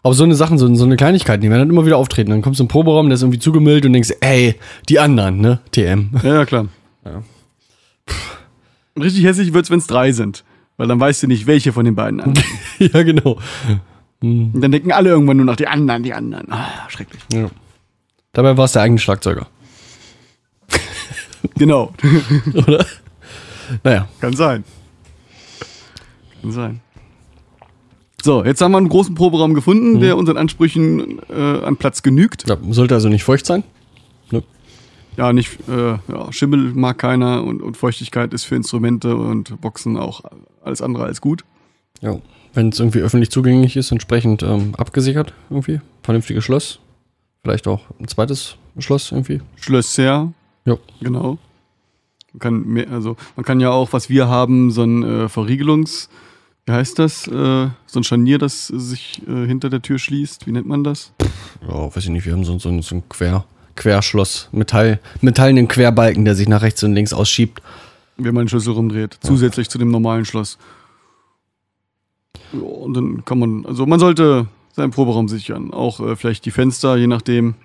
[0.02, 2.30] Aber so eine Sachen, so, so eine Kleinigkeit, die werden dann immer wieder auftreten.
[2.32, 4.56] Dann kommst du im Proberaum, der ist irgendwie zugemüllt und denkst, ey,
[4.88, 5.60] die anderen, ne?
[5.72, 6.12] TM.
[6.24, 6.68] Ja, ja klar.
[7.06, 7.24] Ja.
[9.00, 10.44] Richtig hässlich wird's, wenn's drei sind.
[10.78, 12.34] Weil dann weißt du nicht, welche von den beiden an.
[12.80, 13.40] ja, genau.
[14.22, 16.52] Und dann denken alle irgendwann nur noch die anderen, die anderen.
[16.52, 17.22] Ah, schrecklich.
[17.34, 17.50] Ja.
[18.34, 19.48] Dabei war es der eigene Schlagzeuger,
[21.56, 21.94] Genau.
[22.54, 22.86] oder?
[23.84, 24.08] Naja.
[24.22, 24.64] Kann sein.
[26.42, 26.82] Kann sein.
[28.22, 32.48] So, jetzt haben wir einen großen Proberaum gefunden, der unseren Ansprüchen äh, an Platz genügt.
[32.50, 33.64] Ja, sollte also nicht feucht sein.
[34.32, 34.44] Ne?
[35.18, 39.98] Ja, nicht, äh, ja, Schimmel mag keiner und, und Feuchtigkeit ist für Instrumente und Boxen
[39.98, 40.22] auch
[40.64, 41.44] alles andere als gut.
[42.02, 42.18] Ja.
[42.54, 45.82] Wenn es irgendwie öffentlich zugänglich ist, entsprechend ähm, abgesichert irgendwie.
[46.04, 46.80] Vernünftiges Schloss.
[47.44, 49.42] Vielleicht auch ein zweites Schloss irgendwie.
[49.56, 50.34] Schlösser,
[50.66, 50.78] Ja.
[51.00, 51.38] genau.
[52.34, 56.10] Man kann mehr, also man kann ja auch, was wir haben, so ein äh, Verriegelungs,
[56.66, 57.28] wie heißt das?
[57.28, 60.46] Äh, so ein Scharnier, das sich äh, hinter der Tür schließt.
[60.48, 61.14] Wie nennt man das?
[61.68, 63.46] Ja, weiß ich nicht, wir haben so, so, so ein Quer,
[63.76, 64.50] Querschloss.
[64.52, 67.62] Metall, metallenen Querbalken, der sich nach rechts und links ausschiebt.
[68.18, 70.58] wenn man den Schlüssel rumdreht, zusätzlich zu dem normalen Schloss.
[72.54, 75.74] Ja, und dann kann man, also man sollte seinen Proberaum sichern.
[75.74, 77.56] Auch äh, vielleicht die Fenster, je nachdem.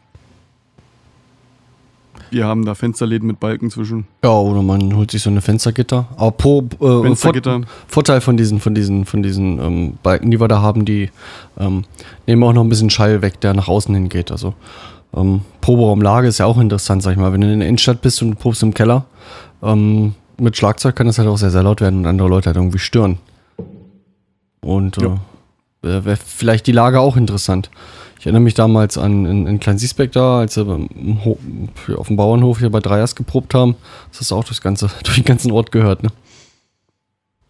[2.30, 4.06] Wir haben da Fensterläden mit Balken zwischen.
[4.22, 6.08] Ja, oder man holt sich so eine Fenstergitter.
[6.16, 7.60] Aber pro äh, Fenstergitter.
[7.60, 11.10] Vor, Vorteil von diesen, von diesen, von diesen ähm, Balken, die wir da haben, die
[11.58, 11.84] ähm,
[12.26, 14.30] nehmen auch noch ein bisschen Schall weg, der nach außen hingeht.
[14.30, 14.54] Also
[15.16, 17.32] ähm, Proberaumlage ist ja auch interessant, sag ich mal.
[17.32, 19.04] Wenn du in der Innenstadt bist und du probst im Keller,
[19.62, 22.56] ähm, mit Schlagzeug kann das halt auch sehr, sehr laut werden und andere Leute halt
[22.56, 23.18] irgendwie stören.
[24.60, 25.20] Und äh, Ja.
[25.82, 27.70] wäre wär vielleicht die Lage auch interessant.
[28.24, 30.88] Ich erinnere mich damals an in, in Klein Siesbeck da, als wir
[31.98, 33.76] auf dem Bauernhof hier bei Dreiers geprobt haben.
[34.10, 36.08] Das hast du auch durchs ganze, durch den ganzen Ort gehört, ne?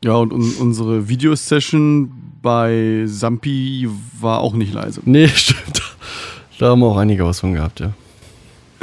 [0.02, 2.10] Ja, und un unsere Videosession
[2.42, 5.00] bei Sampi war auch nicht leise.
[5.04, 5.80] Nee, stimmt.
[6.58, 7.92] Da haben wir auch einige was von gehabt, ja.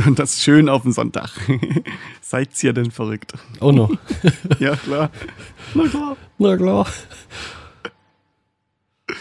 [0.06, 1.32] Und das schön auf den Sonntag.
[2.21, 3.34] Seid ihr denn verrückt?
[3.60, 3.91] Auch noch.
[4.60, 5.10] Ja, klar.
[5.73, 6.15] Na klar.
[6.38, 6.88] Na klar.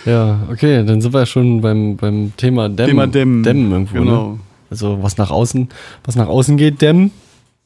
[0.05, 2.89] Ja, okay, dann sind wir ja schon beim, beim Thema Dämmen.
[2.91, 3.43] Thema Dämmen.
[3.43, 4.29] Dämmen irgendwo, Genau.
[4.33, 4.39] ne?
[4.71, 5.69] Also was nach außen,
[6.05, 7.11] was nach außen geht, Dämmen.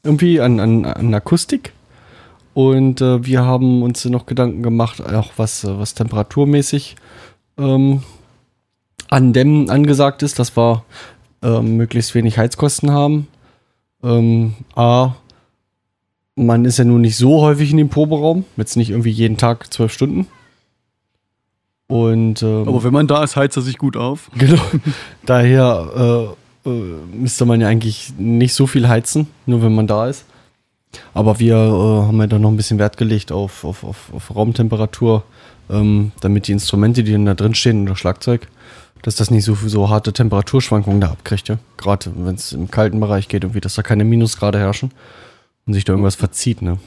[0.03, 1.73] Irgendwie an, an, an Akustik.
[2.53, 6.95] Und äh, wir haben uns noch Gedanken gemacht, auch was, äh, was temperaturmäßig
[7.57, 8.01] ähm,
[9.09, 10.83] an Dämmen angesagt ist, dass wir
[11.43, 13.27] ähm, möglichst wenig Heizkosten haben.
[14.03, 15.15] Ähm, A,
[16.35, 19.71] man ist ja nun nicht so häufig in dem Proberaum, jetzt nicht irgendwie jeden Tag
[19.73, 20.27] zwölf Stunden.
[21.87, 24.29] Und ähm, Aber wenn man da ist, heizt er sich gut auf.
[24.37, 24.61] Genau.
[25.25, 30.07] Daher äh, äh, müsste man ja eigentlich nicht so viel heizen, nur wenn man da
[30.07, 30.25] ist.
[31.13, 34.35] Aber wir äh, haben ja da noch ein bisschen Wert gelegt auf, auf, auf, auf
[34.35, 35.23] Raumtemperatur,
[35.69, 38.47] ähm, damit die Instrumente, die dann da drin stehen, das Schlagzeug,
[39.01, 41.49] dass das nicht so, so harte Temperaturschwankungen da abkriegt.
[41.49, 41.57] Ja?
[41.77, 44.91] Gerade wenn es im kalten Bereich geht, irgendwie, dass da keine Minusgrade herrschen
[45.67, 46.61] und sich da irgendwas verzieht.
[46.61, 46.79] Ne?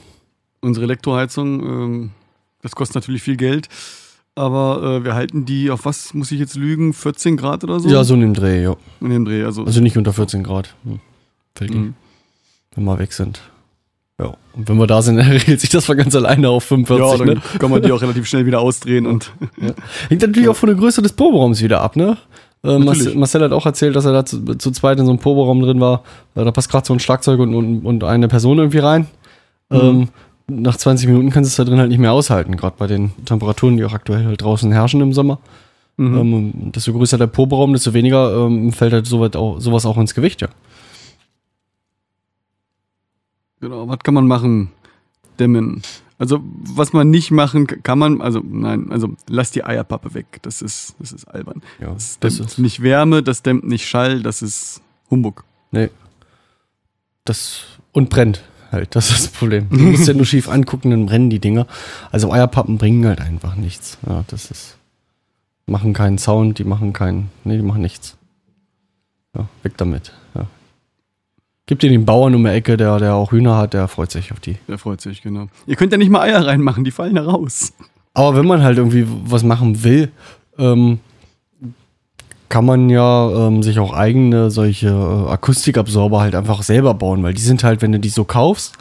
[0.61, 2.11] Unsere Elektroheizung, ähm,
[2.61, 3.69] das kostet natürlich viel Geld.
[4.39, 7.89] Aber äh, wir halten die auf was, muss ich jetzt lügen, 14 Grad oder so?
[7.89, 8.77] Ja, so in dem Dreh, ja.
[9.01, 9.43] In dem Dreh.
[9.43, 10.73] Also, Also nicht unter 14 Grad.
[10.85, 11.01] Hm.
[11.59, 11.93] Mhm.
[12.73, 13.41] wenn wir weg sind.
[14.17, 14.37] Ja.
[14.53, 17.19] Und wenn wir da sind, regelt sich das von ganz alleine auf 45.
[17.19, 17.59] ja, dann ne?
[17.59, 19.33] kann man die auch relativ schnell wieder ausdrehen und
[20.07, 22.15] Hängt natürlich auch von der Größe des Proberaums wieder ab, ne?
[22.63, 25.61] Äh, Marcel, hat auch erzählt, dass er da zu, zu zweit in so einem Proberaum
[25.61, 26.03] drin war.
[26.35, 29.07] Äh, da passt gerade so ein Schlagzeug und, und, und eine Person irgendwie rein.
[29.69, 30.07] Ähm,
[30.49, 33.11] nach 20 Minuten kannst du es da drin halt nicht mehr aushalten, gerade bei den
[33.25, 35.39] Temperaturen, die auch aktuell halt draußen herrschen im Sommer.
[35.97, 36.17] Mhm.
[36.17, 40.15] Ähm, desto größer der Proberaum, desto weniger ähm, fällt halt sowas auch, sowas auch ins
[40.15, 40.47] Gewicht, ja.
[43.59, 44.71] Genau, was kann man machen?
[45.39, 45.81] Dämmen.
[46.17, 50.39] Also, was man nicht machen kann man, also nein, also lass die Eierpappe weg.
[50.41, 51.61] Das ist, das ist albern.
[51.79, 55.43] ja Das das dämmt ist, nicht Wärme, das dämmt nicht Schall, das ist Humbug.
[55.71, 55.89] nee.
[57.25, 59.67] Das, und brennt halt, das ist das Problem.
[59.69, 61.67] Du musst ja nur schief angucken, dann brennen die Dinger.
[62.11, 63.97] Also Eierpappen bringen halt einfach nichts.
[64.07, 64.77] Ja, das ist,
[65.65, 68.17] machen keinen Sound, die machen keinen, nee, die machen nichts.
[69.35, 70.13] Ja, weg damit.
[70.35, 70.47] Ja.
[71.65, 74.31] Gib dir den Bauern um die Ecke, der, der auch Hühner hat, der freut sich
[74.31, 74.57] auf die.
[74.67, 75.47] Der freut sich, genau.
[75.67, 77.73] Ihr könnt ja nicht mal Eier reinmachen, die fallen da raus.
[78.13, 80.11] Aber wenn man halt irgendwie was machen will,
[80.57, 80.99] ähm,
[82.49, 87.35] kann man ja ähm, sich auch eigene solche äh, Akustikabsorber halt einfach selber bauen, weil
[87.35, 88.75] die sind halt, wenn du die so kaufst,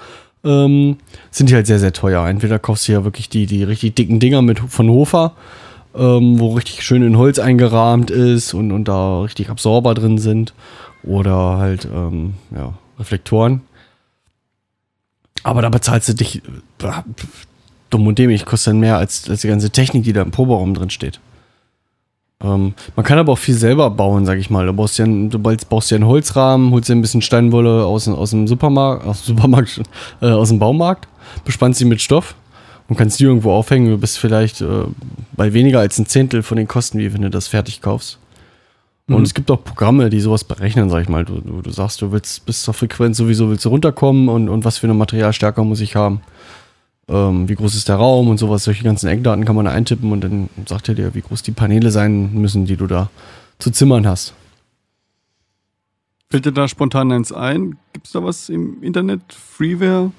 [0.44, 0.96] ähm,
[1.31, 2.26] sind die halt sehr, sehr teuer.
[2.26, 5.33] Entweder kaufst du ja wirklich die, die richtig dicken Dinger mit von Hofer,
[5.94, 10.54] ähm, wo richtig schön in Holz eingerahmt ist und, und da richtig Absorber drin sind.
[11.04, 13.61] Oder halt, ähm, ja, Reflektoren.
[15.42, 16.42] Aber da bezahlst du dich
[16.83, 16.90] äh,
[17.90, 20.74] dumm und dämlich, kostet dann mehr als, als die ganze Technik, die da im Proberaum
[20.74, 21.20] drin steht.
[22.42, 24.66] Ähm, man kann aber auch viel selber bauen, sag ich mal.
[24.66, 28.05] Du baust dir einen, du baust dir einen Holzrahmen, holst dir ein bisschen Steinwolle aus,
[28.05, 29.81] dem- aus dem Supermarkt, aus dem Supermarkt,
[30.20, 31.09] äh, aus dem Baumarkt,
[31.44, 32.37] bespannst sie mit Stoff
[32.88, 33.90] und kannst die irgendwo aufhängen.
[33.90, 34.66] Du bist vielleicht äh,
[35.33, 38.18] bei weniger als ein Zehntel von den Kosten, wie wenn du das fertig kaufst.
[39.09, 39.22] Und Mhm.
[39.22, 41.24] es gibt auch Programme, die sowas berechnen, sag ich mal.
[41.24, 44.64] Du, du, du sagst, du willst bis zur Frequenz sowieso willst du runterkommen und, und
[44.64, 46.20] was für eine Materialstärke muss ich haben.
[47.09, 48.64] Ähm, wie groß ist der Raum und sowas.
[48.64, 51.53] Solche ganzen Eckdaten kann man da eintippen und dann sagt er dir, wie groß die
[51.53, 53.11] Paneele sein müssen, die du da
[53.59, 54.35] zu zimmern hast.
[56.31, 57.79] Fällt dir da spontan eins ein?
[57.94, 59.23] Gibt's da was im Internet?
[59.33, 60.12] Freeware?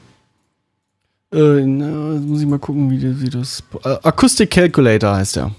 [1.32, 3.64] Äh, na, jetzt muss ich mal gucken, wie, wie das.
[3.84, 5.52] Äh, Acoustic Calculator heißt der.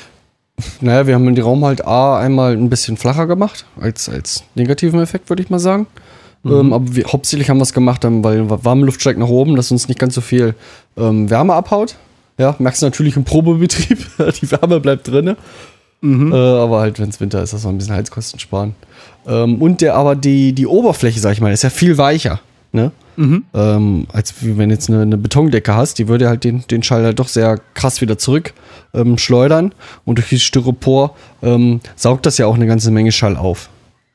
[0.81, 5.00] Naja, wir haben den Raum halt A einmal ein bisschen flacher gemacht, als, als negativen
[5.00, 5.87] Effekt, würde ich mal sagen.
[6.44, 9.57] Ähm, aber wir, hauptsächlich haben wir es gemacht, ähm, weil warme Luft steigt nach oben,
[9.57, 10.55] dass uns nicht ganz so viel
[10.96, 11.96] ähm, Wärme abhaut.
[12.38, 13.98] Ja, merkst du natürlich im Probebetrieb,
[14.40, 15.37] die Wärme bleibt drin.
[16.33, 18.74] Äh, aber halt, wenn es Winter ist, das noch ein bisschen Heizkosten sparen.
[19.26, 22.40] Ähm, und der, aber die, die Oberfläche, sag ich mal, ist ja viel weicher.
[22.72, 22.92] Ne?
[23.53, 27.18] Ähm, als wenn jetzt eine, eine Betondecke hast, die würde halt den, den Schall halt
[27.18, 28.55] doch sehr krass wieder zurück
[28.94, 29.74] ähm, schleudern.
[30.07, 33.68] Und durch dieses Styropor ähm, saugt das ja auch eine ganze Menge Schall auf.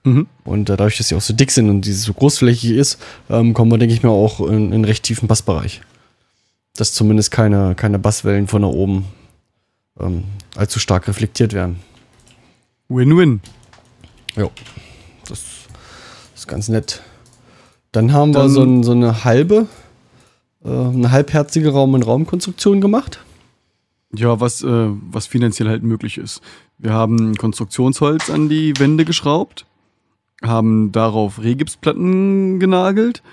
[0.06, 0.28] Mhm.
[0.46, 3.54] Und äh, dadurch, dass sie auch so dick sind und dieses so großflächig ist, ähm,
[3.54, 5.82] kommen wir, denke ich mal, auch in, in einen recht tiefen Bassbereich.
[6.78, 9.06] Dass zumindest keine, keine Basswellen von da oben
[10.00, 10.24] ähm,
[10.56, 11.80] allzu stark reflektiert werden.
[12.88, 13.42] Win-win.
[14.36, 14.52] Jo.
[15.28, 15.42] Das
[16.36, 17.02] ist ganz nett.
[17.92, 19.68] Dann haben wir Dann- so, ein, so eine halbe,
[20.64, 23.20] äh, eine halbherzige Raum-in-Raum-Konstruktion gemacht.
[24.14, 24.68] Ja, was, äh,
[25.12, 26.42] was finanziell halt möglich ist.
[26.78, 29.66] Wir haben Konstruktionsholz an die Wände geschraubt,
[30.44, 33.24] haben darauf Rehgipsplatten genagelt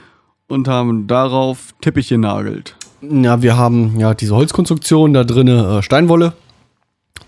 [0.48, 2.76] und haben darauf Teppich genagelt.
[3.02, 6.34] Ja, wir haben ja diese Holzkonstruktion, da drinnen äh, Steinwolle,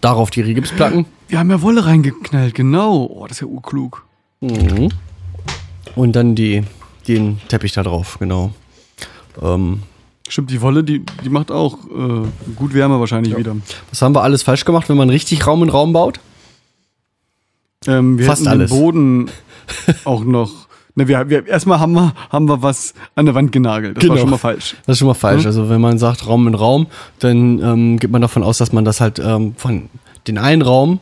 [0.01, 1.07] darauf die Rigipsplatten.
[1.29, 3.07] Wir haben ja Wolle reingeknallt, genau.
[3.07, 4.07] Oh, das ist ja urklug.
[4.41, 4.91] Mhm.
[5.97, 6.63] Und dann die,
[7.09, 8.53] den Teppich da drauf, genau.
[9.43, 9.83] Ähm,
[10.29, 13.57] Stimmt, die Wolle, die, die macht auch äh, gut Wärme wahrscheinlich wieder.
[13.91, 16.19] was haben wir alles falsch gemacht, wenn man richtig Raum in Raum baut?
[17.87, 18.71] Ähm, wir Fast alles.
[18.71, 19.31] den Boden
[20.05, 20.51] auch noch.
[20.97, 23.97] Ne, wir, wir, erstmal haben wir, haben wir was an der Wand genagelt.
[23.97, 24.15] Das Genau.
[24.15, 24.77] war schon mal falsch.
[24.87, 25.45] Das ist schon mal falsch.
[25.45, 26.87] Also wenn man sagt Raum in Raum,
[27.19, 29.89] dann ähm, geht man davon aus, dass man das halt ähm, von
[30.29, 31.01] den einen Raum,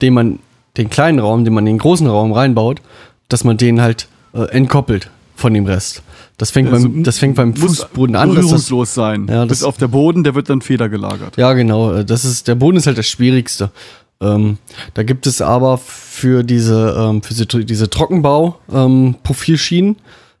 [0.00, 0.38] den man,
[0.76, 2.80] den kleinen Raum, den man in den großen Raum reinbaut,
[3.28, 6.02] dass man den halt äh, entkoppelt von dem Rest.
[6.38, 8.28] Das fängt, Also, beim, das fängt beim muss Fußboden an.
[8.28, 9.26] Das, Berührungslos sein.
[9.28, 11.36] Ja, das- Bis auf der Boden, der wird dann federgelagert.
[11.36, 11.92] ja, genau.
[11.94, 13.70] äh, Das ist, der Boden ist halt das Schwierigste.
[14.20, 14.58] Ähm,
[14.94, 19.96] da gibt es aber für diese, ähm, für diese, Trockenbau-Profilschienen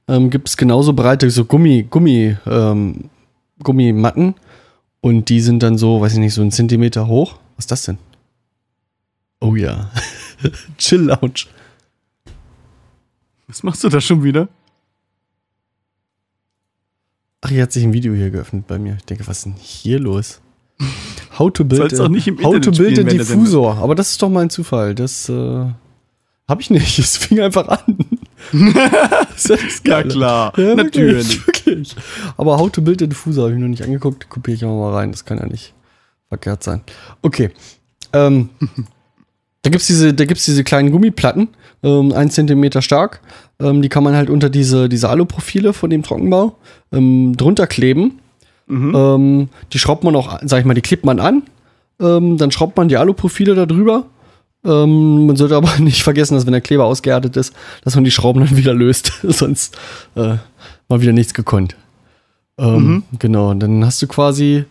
[0.08, 3.10] ähm, gibt es genauso breite so Gummi, Gummi, ähm,
[3.62, 4.34] Gummimatten
[5.00, 7.36] und die sind dann so, weiß ich nicht, so einen Zentimeter hoch.
[7.56, 7.98] Was ist das denn?
[9.40, 9.90] Oh ja.
[10.78, 11.46] Chill Lounge.
[13.46, 14.48] Was machst du da schon wieder?
[17.42, 18.96] Ach, hier hat sich ein Video hier geöffnet bei mir.
[18.96, 20.40] Ich denke, was ist denn hier los?
[21.38, 23.76] How to build, Soll's auch nicht im how to build a spielen, der Diffusor.
[23.78, 24.94] Aber das ist doch mal ein Zufall.
[24.94, 25.66] Das äh,
[26.48, 26.98] habe ich nicht.
[26.98, 27.96] Es fing einfach an.
[29.32, 30.52] das ist ja, klar.
[30.56, 31.46] Ja, natürlich.
[31.46, 31.96] Wirklich.
[32.36, 34.28] Aber How to Build a Diffuser habe ich noch nicht angeguckt.
[34.28, 35.10] Kopiere ich auch mal rein.
[35.12, 35.74] Das kann ja nicht
[36.28, 36.80] verkehrt sein.
[37.22, 37.50] Okay.
[38.12, 38.50] Ähm,
[39.62, 41.48] da gibt es diese, da gibt's diese kleinen Gummiplatten,
[41.82, 43.20] ähm, ein Zentimeter stark.
[43.60, 46.56] Ähm, die kann man halt unter diese, diese Aluprofile von dem Trockenbau
[46.92, 48.20] ähm, drunter kleben.
[48.66, 48.94] Mhm.
[48.94, 51.42] Ähm, die schraubt man auch, sag ich mal, die klebt man an.
[52.00, 54.04] Ähm, dann schraubt man die Aluprofile da drüber.
[54.64, 58.10] Ähm, man sollte aber nicht vergessen, dass wenn der Kleber ausgehärtet ist, dass man die
[58.10, 59.12] Schrauben dann wieder löst.
[59.22, 59.76] Sonst
[60.16, 60.36] äh,
[60.88, 61.76] mal wieder nichts gekonnt.
[62.58, 64.64] Ähm, Genau, und dann hast du quasi.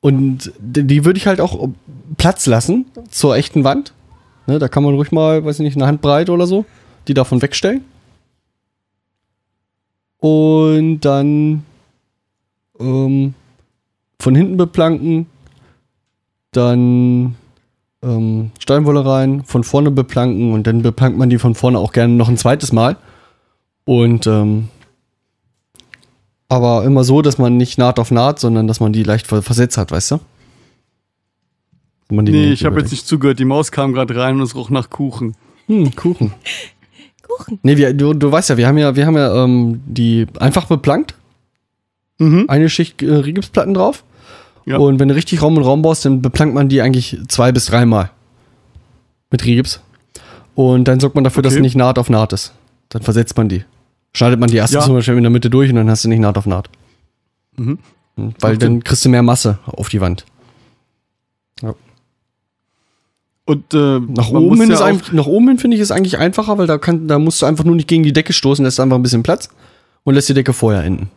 [0.00, 1.68] Und die die würde ich halt auch
[2.16, 3.92] Platz lassen zur echten Wand.
[4.46, 6.64] Ne, da kann man ruhig mal, weiß ich nicht, eine Handbreite oder so,
[7.06, 7.84] die davon wegstellen.
[10.18, 11.64] Und dann
[12.80, 13.34] ähm,
[14.18, 15.26] von hinten beplanken,
[16.52, 17.36] dann
[18.02, 22.14] ähm, Steinwolle rein, von vorne beplanken und dann beplankt man die von vorne auch gerne
[22.14, 22.96] noch ein zweites Mal.
[23.84, 24.68] Und ähm,
[26.48, 29.42] aber immer so, dass man nicht Naht auf Naht, sondern dass man die leicht ver-
[29.42, 30.20] versetzt hat, weißt du?
[32.10, 33.38] Man die Nee, ich habe jetzt nicht zugehört.
[33.38, 35.36] Die Maus kam gerade rein und es roch nach Kuchen.
[35.66, 36.32] Hm, Kuchen.
[37.22, 37.60] Kuchen.
[37.62, 40.66] Nee, wir, du, du weißt ja, wir haben ja, wir haben ja ähm, die einfach
[40.66, 41.14] beplankt,
[42.20, 42.44] Mhm.
[42.48, 44.04] eine Schicht äh, Rigipsplatten drauf.
[44.66, 44.76] Ja.
[44.76, 47.66] Und wenn du richtig Raum und Raum baust, dann beplankt man die eigentlich zwei bis
[47.66, 48.10] dreimal.
[49.30, 49.80] Mit Rigips.
[50.54, 51.62] Und dann sorgt man dafür, dass Okay.
[51.62, 52.52] nicht Naht auf Naht ist.
[52.90, 53.64] Dann versetzt man die.
[54.12, 54.82] Schneidet man die erste Ja.
[54.82, 56.68] zum Beispiel in der Mitte durch und dann hast du nicht Naht auf Naht.
[57.56, 57.78] Mhm.
[58.16, 60.26] Hm, Weil dann kriegst du mehr Masse auf die Wand.
[61.62, 61.74] Ja.
[63.46, 66.58] Und äh, Nach oben, hin ja ist nach oben hin finde ich es eigentlich einfacher,
[66.58, 68.96] weil da, kann, da musst du einfach nur nicht gegen die Decke stoßen, lässt einfach
[68.96, 69.48] ein bisschen Platz
[70.04, 71.10] und lässt die Decke vorher enden.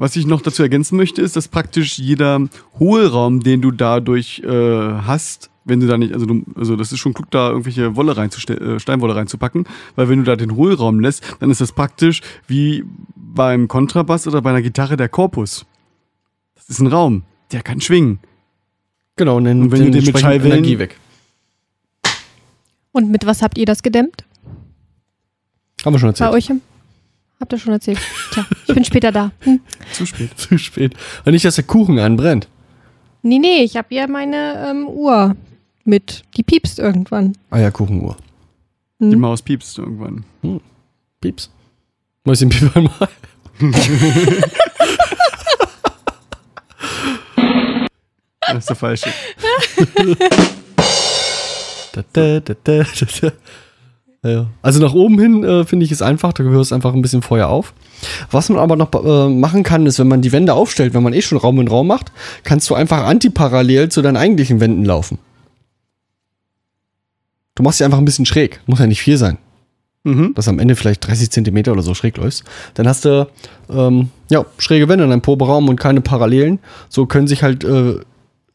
[0.00, 4.48] Was ich noch dazu ergänzen möchte, ist, dass praktisch jeder Hohlraum, den du dadurch äh,
[4.48, 8.16] hast, wenn du da nicht, also, du, also das ist schon klug, da irgendwelche Wolle
[8.16, 9.64] reinzustellen, äh, Steinwolle reinzupacken,
[9.96, 12.84] weil wenn du da den Hohlraum lässt, dann ist das praktisch wie
[13.16, 15.66] beim Kontrabass oder bei einer Gitarre der Korpus.
[16.54, 18.20] Das ist ein Raum, der kann schwingen.
[19.16, 20.96] Genau, und dann Und wenn du den mit Schallwellen- Energie weg.
[22.92, 24.24] Und mit was habt ihr das gedämmt?
[25.84, 26.32] Haben wir schon Bei erzählt.
[26.34, 26.50] euch?
[26.50, 26.60] im-
[27.40, 27.98] Habt ihr schon erzählt?
[28.32, 29.30] Tja, ich bin später da.
[29.40, 29.60] Hm.
[29.92, 30.30] Zu spät.
[30.38, 30.94] Zu spät.
[31.24, 32.48] Und nicht, dass der Kuchen anbrennt.
[33.22, 35.36] Nee, nee, ich habe ja meine ähm, Uhr
[35.84, 36.24] mit.
[36.36, 37.36] Die piepst irgendwann.
[37.50, 38.16] Eierkuchenuhr.
[39.00, 39.20] Die Hm.
[39.20, 40.24] Maus piepst irgendwann.
[41.20, 41.50] Pieps.
[42.24, 43.08] Mäuschen Piep einmal.
[48.40, 49.12] Das ist der falsche.
[51.92, 53.32] Da, da, da, da, da, da.
[54.24, 54.46] Ja.
[54.62, 57.48] Also nach oben hin äh, finde ich es einfach, da gehörst einfach ein bisschen Feuer
[57.48, 57.72] auf.
[58.30, 61.12] Was man aber noch äh, machen kann, ist, wenn man die Wände aufstellt, wenn man
[61.12, 65.18] eh schon Raum in Raum macht, kannst du einfach antiparallel zu deinen eigentlichen Wänden laufen.
[67.54, 68.60] Du machst sie einfach ein bisschen schräg.
[68.66, 69.38] Muss ja nicht viel sein.
[70.04, 70.32] Mhm.
[70.34, 73.28] dass am Ende vielleicht 30 Zentimeter oder so schräg läufst, dann hast du
[73.68, 76.60] ähm, ja, schräge Wände in deinem Proberaum und keine Parallelen.
[76.88, 77.96] So können sich halt äh,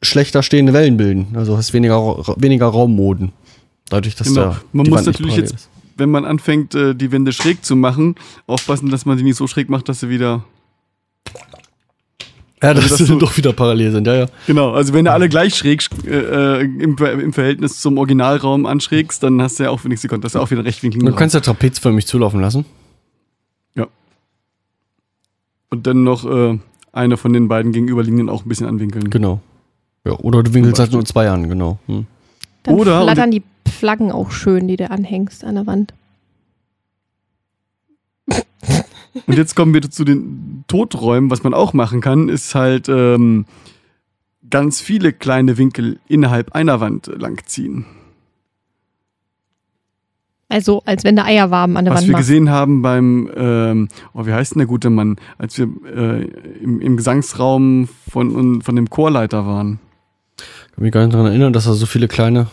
[0.01, 1.27] schlechter stehende Wellen bilden.
[1.35, 3.33] Also hast weniger, weniger Raummoden.
[3.93, 4.41] Dadurch, dass Genau.
[4.41, 7.75] der, Man die muss Wand natürlich jetzt, wenn man anfängt, äh, die Wände schräg zu
[7.75, 8.15] machen,
[8.47, 10.43] aufpassen, dass man sie nicht so schräg macht, dass sie wieder.
[11.25, 11.33] ist.
[12.63, 14.25] Ja, dass dass sie du- doch wieder parallel sind, ja, ja.
[14.47, 19.21] Genau, also wenn du alle gleich schräg äh, äh, im, im Verhältnis zum Originalraum anschrägst,
[19.21, 21.41] dann hast du ja auch wenigstens Sekunden, ist ja auch wieder rechtwinkligen Du kannst ja
[21.41, 22.65] trapezförmig zulaufen lassen.
[25.69, 26.59] Und dann noch äh,
[26.91, 29.09] eine von den beiden gegenüberliegenden auch ein bisschen anwinkeln.
[29.09, 29.41] Genau.
[30.05, 31.79] Ja, oder du winkelst halt nur zwei an, genau.
[31.87, 32.05] Hm.
[32.61, 33.41] Dann Oder- flattern die
[33.73, 35.93] Flaggen auch schön, die du anhängst an der Wand.
[39.27, 41.29] Und jetzt kommen wir zu den Toträumen.
[41.29, 43.45] Was man auch machen kann, ist halt ähm,
[44.49, 47.85] ganz viele kleine Winkel innerhalb einer Wand langziehen.
[50.49, 52.27] Also, als wenn du Eierwaben an der Was Wand wir machst.
[52.27, 56.25] gesehen haben beim, ähm, oh, wie heißt denn der gute Mann, als wir äh,
[56.61, 59.79] im, im Gesangsraum von, von dem Chorleiter waren.
[60.75, 62.47] Kann mich gar nicht daran erinnern, dass da so viele kleine.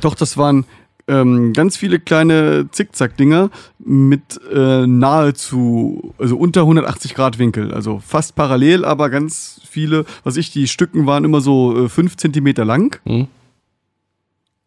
[0.00, 0.64] Doch, das waren
[1.08, 7.72] ähm, ganz viele kleine Zickzack-Dinger mit äh, nahezu, also unter 180 Grad Winkel.
[7.72, 12.16] Also fast parallel, aber ganz viele, was ich, die Stücken waren immer so äh, 5
[12.16, 13.00] Zentimeter lang.
[13.06, 13.26] Hm?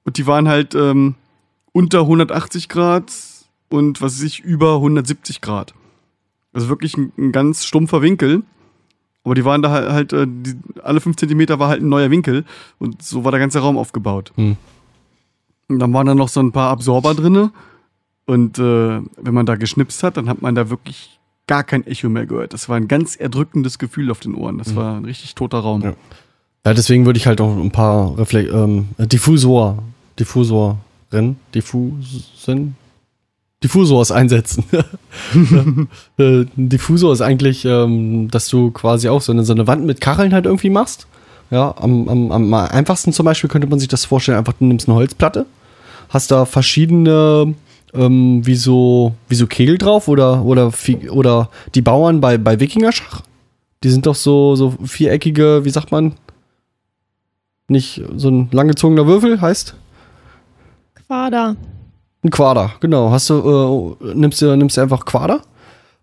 [0.04, 1.16] Und die waren halt ähm,
[1.74, 3.14] unter 180 Grad
[3.70, 5.74] und was weiß ich, über 170 Grad.
[6.54, 8.42] Also wirklich ein, ein ganz stumpfer Winkel.
[9.24, 12.10] Aber die waren da halt, halt äh, die, alle 5 Zentimeter war halt ein neuer
[12.10, 12.46] Winkel.
[12.80, 14.34] Und so war der ganze Raum aufgebaut.
[14.36, 14.58] Hm.
[15.74, 17.52] Und dann waren da noch so ein paar Absorber drinne.
[18.26, 22.10] Und äh, wenn man da geschnipst hat, dann hat man da wirklich gar kein Echo
[22.10, 22.54] mehr gehört.
[22.54, 24.58] Das war ein ganz erdrückendes Gefühl auf den Ohren.
[24.58, 25.82] Das war ein richtig toter Raum.
[25.82, 25.94] Ja.
[26.66, 29.84] Ja, deswegen würde ich halt auch ein paar Refle ähm, Diffusor,
[30.20, 30.78] Diffusoren,
[31.56, 32.76] Diffusen,
[33.64, 34.64] Diffusors einsetzen.
[36.18, 39.86] äh, ein Diffusor ist eigentlich, ähm, dass du quasi auch so eine, so eine Wand
[39.86, 41.08] mit Kacheln halt irgendwie machst.
[41.50, 44.88] Ja, am, am, am einfachsten zum Beispiel könnte man sich das vorstellen, einfach du nimmst
[44.88, 45.48] eine Holzplatte,
[46.12, 47.56] hast da verschiedene,
[47.94, 50.72] ähm, wie so, wie so Kegel drauf oder, oder,
[51.10, 53.22] oder die Bauern bei, bei Wikingerschach.
[53.84, 56.14] Die sind doch so, so viereckige, wie sagt man?
[57.68, 59.76] Nicht so ein langgezogener Würfel heißt?
[61.08, 61.56] Quader.
[62.24, 63.10] Ein Quader, genau.
[63.12, 65.42] Hast du, äh, nimmst du, nimmst du einfach Quader,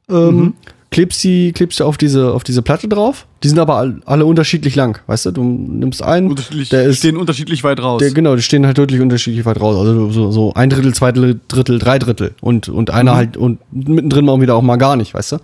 [0.09, 0.55] ähm, Mhm.
[0.91, 3.27] Klebst die, klebst du auf diese, auf diese Platte drauf.
[3.43, 5.31] Die sind aber all, alle unterschiedlich lang, weißt du?
[5.33, 8.01] Du nimmst einen, Unterschiedlich, der ist, stehen unterschiedlich weit raus.
[8.01, 9.77] der, genau, die stehen halt deutlich unterschiedlich weit raus.
[9.77, 12.35] Also so, so ein Drittel, zwei Drittel, drei Drittel.
[12.41, 13.17] Und, und einer Mhm.
[13.17, 15.37] halt, und mittendrin mal wieder auch mal gar nicht, weißt du?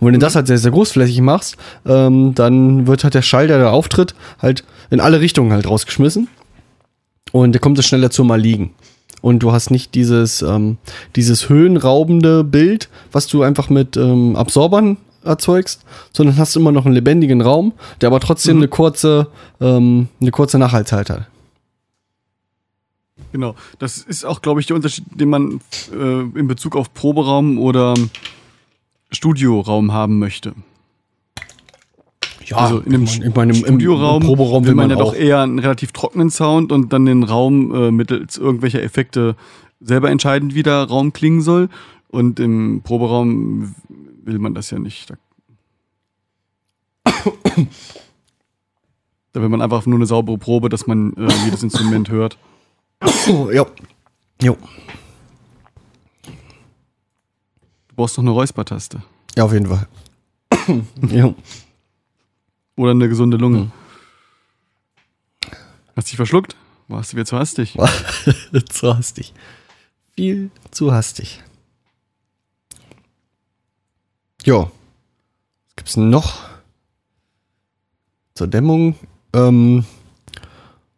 [0.00, 1.56] Und wenn du das halt sehr, sehr großflächig machst,
[1.86, 6.28] ähm, dann wird halt der Schall, der da auftritt, halt in alle Richtungen halt rausgeschmissen.
[7.32, 8.70] Und der kommt es schneller zum Mal liegen.
[9.20, 10.78] Und du hast nicht dieses, ähm,
[11.16, 16.94] dieses höhenraubende Bild, was du einfach mit ähm, Absorbern erzeugst, sondern hast immer noch einen
[16.94, 18.62] lebendigen Raum, der aber trotzdem Mhm.
[18.62, 19.26] eine kurze,
[19.60, 21.26] ähm, eine kurze Nachhaltzeit hat.
[23.32, 23.54] Genau.
[23.78, 25.60] Das ist auch, glaube ich, der Unterschied, den man
[25.92, 27.94] äh, in Bezug auf Proberaum oder
[29.10, 30.54] Studioraum haben möchte.
[32.48, 35.12] Ja, also in dem ich meine, im, Studioraum im Proberaum will man ja auch.
[35.12, 39.36] doch eher einen relativ trockenen Sound und dann den Raum äh, mittels irgendwelcher Effekte
[39.80, 41.68] selber entscheiden, wie der Raum klingen soll.
[42.08, 43.74] Und im Proberaum
[44.24, 45.10] will man das ja nicht.
[45.10, 45.16] Da
[49.32, 52.38] Da will man einfach nur eine saubere Probe, dass man äh, jedes Instrument hört.
[53.52, 53.66] Ja.
[54.42, 54.56] Jo.
[57.88, 59.02] Du brauchst noch eine Räuspertaste.
[59.36, 59.86] Ja, auf jeden Fall.
[61.08, 61.34] jo.
[62.78, 63.58] Oder eine gesunde Lunge.
[63.58, 63.72] Hm.
[65.96, 66.54] Hast dich verschluckt?
[66.86, 67.76] Warst du wieder zu hastig?
[68.70, 69.34] zu hastig.
[70.14, 71.42] Viel zu hastig.
[74.44, 74.70] Jo.
[75.66, 76.38] Was gibt's denn noch?
[78.34, 78.94] Zur Dämmung.
[79.32, 79.84] Ähm,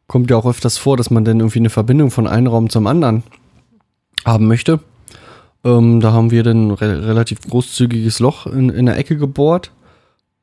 [0.07, 2.87] kommt ja auch öfters vor, dass man dann irgendwie eine Verbindung von einem Raum zum
[2.87, 3.23] anderen
[4.27, 4.81] haben möchte.
[5.65, 9.73] Ähm, da haben wir dann ein re relativ großzügiges Loch in, in der Ecke gebohrt.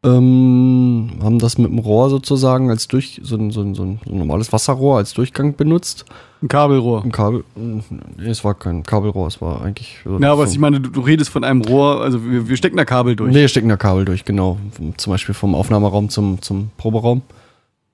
[0.03, 3.99] Ähm, haben das mit dem Rohr sozusagen als durch, so ein, so, ein, so ein
[4.05, 6.05] normales Wasserrohr als Durchgang benutzt.
[6.41, 7.03] Ein Kabelrohr.
[7.03, 7.43] Ein Kabel.
[7.55, 7.81] Nee,
[8.27, 9.97] es war kein Kabelrohr, es war eigentlich.
[10.05, 12.57] so- Ja, aber so- ich meine, du, du redest von einem Rohr, also wir, wir
[12.57, 13.33] stecken da Kabel durch.
[13.33, 14.57] Nee, stecken da Kabel durch, genau.
[14.97, 17.21] Zum Beispiel vom Aufnahmeraum zum, zum Proberaum.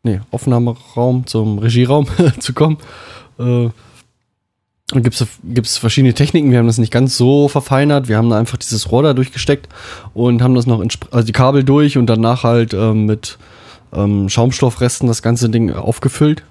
[0.03, 2.05] Nee, Aufnahmeraum zum Regieraum
[2.39, 2.77] zu kommen.
[3.39, 3.69] Äh,
[5.01, 6.51] gibt es verschiedene Techniken.
[6.51, 8.07] Wir haben das nicht ganz so verfeinert.
[8.07, 9.67] Wir haben da einfach dieses Rohr da durchgesteckt
[10.13, 13.37] und haben das noch, in, also die Kabel durch und danach halt ähm, mit
[13.93, 16.43] ähm, Schaumstoffresten das ganze Ding aufgefüllt.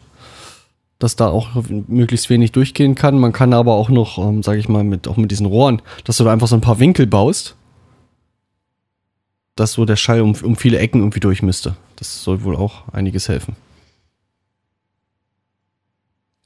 [0.99, 1.49] Dass da auch
[1.89, 3.19] möglichst wenig durchgehen kann.
[3.19, 6.17] Man kann aber auch noch, ähm, sage ich mal, mit, auch mit diesen Rohren, dass
[6.17, 7.57] du da einfach so ein paar Winkel baust
[9.57, 11.77] dass so der Schall um, um viele Ecken irgendwie durch müsste.
[11.97, 13.57] Das soll wohl auch einiges helfen.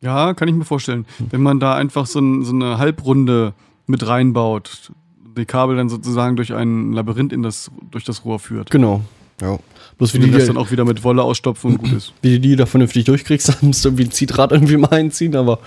[0.07, 1.05] Ja, kann ich mir vorstellen.
[1.19, 3.55] Wenn man da einfach so, ein, so eine Halbrunde
[3.89, 4.93] mit reinbaut,
[5.37, 8.71] die Kabel dann sozusagen durch ein Labyrinth in das, durch das Rohr führt.
[8.71, 9.01] Genau.
[9.41, 9.59] Ja.
[9.99, 12.13] Bloß wie Und du das die, dann auch wieder mit Wolle ausstopfen und gut ist.
[12.23, 15.35] wie du die da vernünftig durchkriegst, dann musst du irgendwie ein Ziedrad irgendwie mal einziehen,
[15.35, 15.59] aber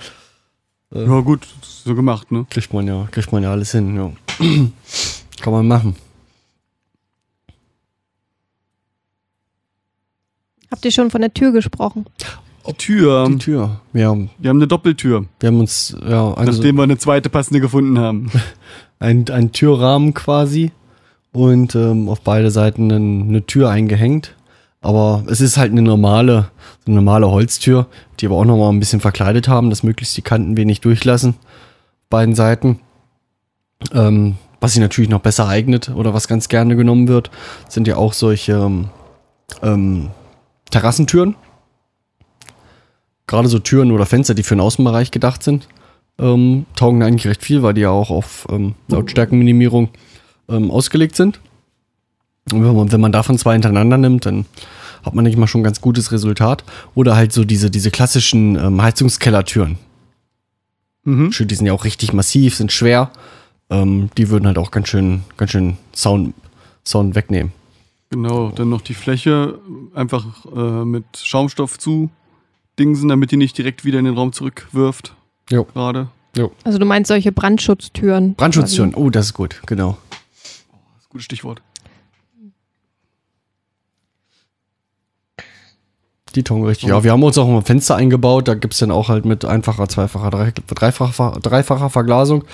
[0.90, 2.46] Ja, gut, so gemacht, ne?
[2.48, 3.94] kriegt man ja, kriegt man ja alles hin.
[3.94, 4.10] Ja.
[5.42, 5.96] Kann man machen.
[10.70, 12.06] Habt ihr schon von der Tür gesprochen?
[12.66, 13.80] Die Tür, Die Tür.
[13.92, 17.60] Ja, wir haben eine Doppeltür, wir haben uns ja also nachdem wir eine zweite passende
[17.60, 18.30] gefunden haben.
[18.98, 20.72] ein, ein Türrahmen quasi
[21.32, 24.36] und ähm, auf beide Seiten eine, eine Tür eingehängt.
[24.82, 26.50] Aber es ist halt eine normale,
[26.86, 27.86] eine normale Holztür,
[28.18, 31.34] die aber auch nochmal ein bisschen verkleidet haben, dass möglichst die Kanten wenig durchlassen.
[32.08, 32.80] Beiden Seiten.
[33.92, 37.30] Ähm, was sich natürlich noch besser eignet oder was ganz gerne genommen wird,
[37.68, 38.88] sind ja auch solche ähm,
[39.62, 40.10] ähm,
[40.70, 41.34] Terrassentüren.
[43.30, 45.68] Gerade so Türen oder Fenster, die für den Außenbereich gedacht sind,
[46.18, 49.90] ähm, taugen eigentlich recht viel, weil die ja auch auf ähm, Lautstärkenminimierung
[50.48, 51.38] ähm, ausgelegt sind.
[52.50, 54.46] Und wenn man, wenn man davon zwei hintereinander nimmt, dann
[55.04, 56.64] hat man, denke ich mal, schon ein ganz gutes Resultat.
[56.96, 59.78] Oder halt so diese, diese klassischen ähm, Heizungskellertüren.
[61.04, 61.30] Mhm.
[61.30, 63.12] Die sind ja auch richtig massiv, sind schwer.
[63.70, 66.34] Ähm, die würden halt auch ganz schön, ganz schön Sound,
[66.84, 67.52] Sound wegnehmen.
[68.10, 69.60] Genau, dann noch die Fläche
[69.94, 72.10] einfach äh, mit Schaumstoff zu
[72.80, 75.14] dingsen, damit die nicht direkt wieder in den Raum zurückwirft.
[75.50, 75.64] Jo.
[75.64, 76.08] Gerade.
[76.64, 78.34] Also du meinst solche Brandschutztüren?
[78.34, 79.98] Brandschutztüren, oh, das ist gut, genau.
[80.10, 81.62] Das ist ein gutes Stichwort.
[86.36, 86.88] Die taugen richtig.
[86.88, 88.46] Ja, wir haben uns auch ein Fenster eingebaut.
[88.46, 92.44] Da gibt es dann auch halt mit einfacher, zweifacher, drei, dreifacher, dreifacher Verglasung.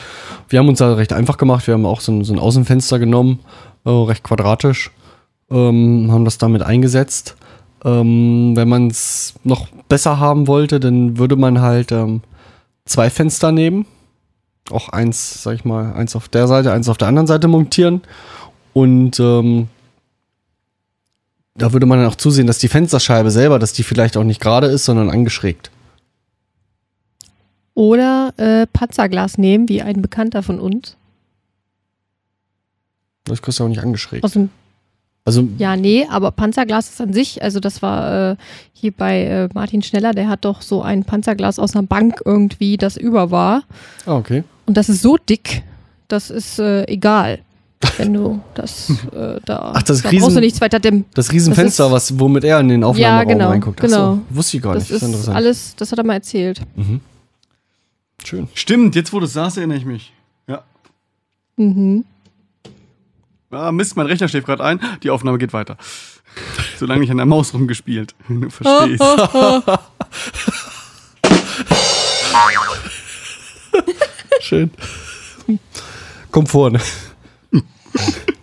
[0.48, 1.66] Wir haben uns da recht einfach gemacht.
[1.66, 3.40] Wir haben auch so ein, so ein Außenfenster genommen,
[3.84, 4.90] äh, recht quadratisch.
[5.50, 7.36] Ähm, haben das damit eingesetzt.
[7.84, 12.22] Ähm, wenn man es noch besser haben wollte, dann würde man halt ähm,
[12.84, 13.86] zwei Fenster nehmen.
[14.70, 18.02] Auch eins, sag ich mal, eins auf der Seite, eins auf der anderen Seite montieren.
[18.72, 19.68] Und ähm,
[21.54, 24.40] da würde man dann auch zusehen, dass die Fensterscheibe selber, dass die vielleicht auch nicht
[24.40, 25.70] gerade ist, sondern angeschrägt.
[27.74, 30.96] Oder äh, Panzerglas nehmen, wie ein Bekannter von uns.
[33.24, 34.24] Das kostet auch nicht angeschrägt.
[34.24, 34.50] Aus dem,
[35.26, 38.36] Also, ja, nee, aber Panzerglas ist an sich, also das war äh,
[38.72, 42.76] hier bei äh, Martin Schneller, der hat doch so ein Panzerglas aus einer Bank irgendwie,
[42.78, 43.64] das über war.
[44.06, 44.44] ah, okay.
[44.66, 45.64] Und das ist so dick,
[46.08, 47.40] das ist äh, egal.
[47.98, 51.04] Wenn du das äh, da, Ach, das da Riesen- brauchst du nichts weiter dimmen.
[51.14, 53.80] Das Riesenfenster, Das was, womit er in den Aufnahmeraum genau, reinguckt.
[53.80, 54.14] genau.
[54.14, 55.02] so, wusste ich gar Das nicht.
[55.02, 56.60] ist alles, das hat er mal erzählt.
[56.76, 57.00] Mhm.
[58.24, 58.48] Schön.
[58.54, 60.12] Stimmt, jetzt wo du es sagst, erinnere ich mich.
[60.48, 60.62] Ja.
[61.56, 62.04] Mhm.
[63.50, 64.80] Ah, Mist, mein Rechner schläft gerade ein.
[65.02, 65.76] Die Aufnahme geht weiter.
[66.78, 68.14] Solange nicht an der Maus rumgespielt.
[68.28, 69.02] Wenn du verstehst.
[74.40, 74.70] Schön.
[76.30, 76.80] Komfort, ne?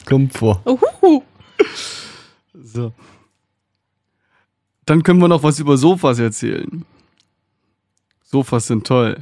[0.05, 0.59] Komfort.
[0.65, 1.23] Uhuhu.
[2.53, 2.93] So.
[4.85, 6.85] Dann können wir noch was über Sofas erzählen.
[8.23, 9.21] Sofas sind toll.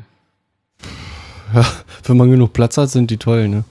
[2.05, 3.63] Wenn man genug Platz hat, sind die toll, ne?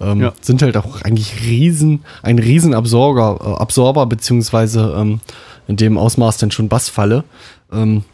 [0.00, 0.32] Ähm, Ja.
[0.40, 5.20] Sind halt auch eigentlich riesen, ein riesen Absorber, äh, Absorber beziehungsweise ähm,
[5.68, 7.24] in dem Ausmaß dann schon Bassfalle.
[7.72, 8.04] Ähm,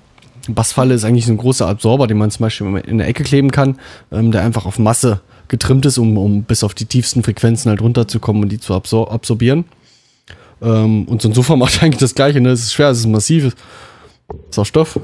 [0.49, 3.51] Bassfalle ist eigentlich so ein großer Absorber, den man zum Beispiel in der Ecke kleben
[3.51, 3.79] kann,
[4.11, 7.83] ähm, der einfach auf Masse getrimmt ist, um, um bis auf die tiefsten Frequenzen halt
[7.83, 9.65] runterzukommen und die zu absor absorbieren.
[10.63, 12.41] Ähm, und so ein Sofa macht eigentlich das Gleiche.
[12.41, 12.51] Ne?
[12.51, 13.55] Es ist schwer, es ist massiv, es
[14.51, 14.99] ist aus Stoff.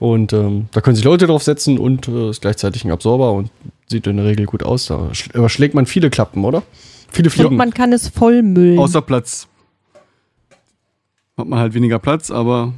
[0.00, 3.50] Und ähm, da können sich Leute draufsetzen und äh, ist gleichzeitig ein Absorber und
[3.88, 4.86] sieht in der Regel gut aus.
[4.86, 6.62] Da sch- überschlägt man viele Klappen, oder?
[7.10, 7.56] Viele Und Fliegen.
[7.56, 8.78] man kann es vollmüllen.
[8.78, 9.48] Außer Platz.
[11.36, 12.72] Hat man halt weniger Platz, aber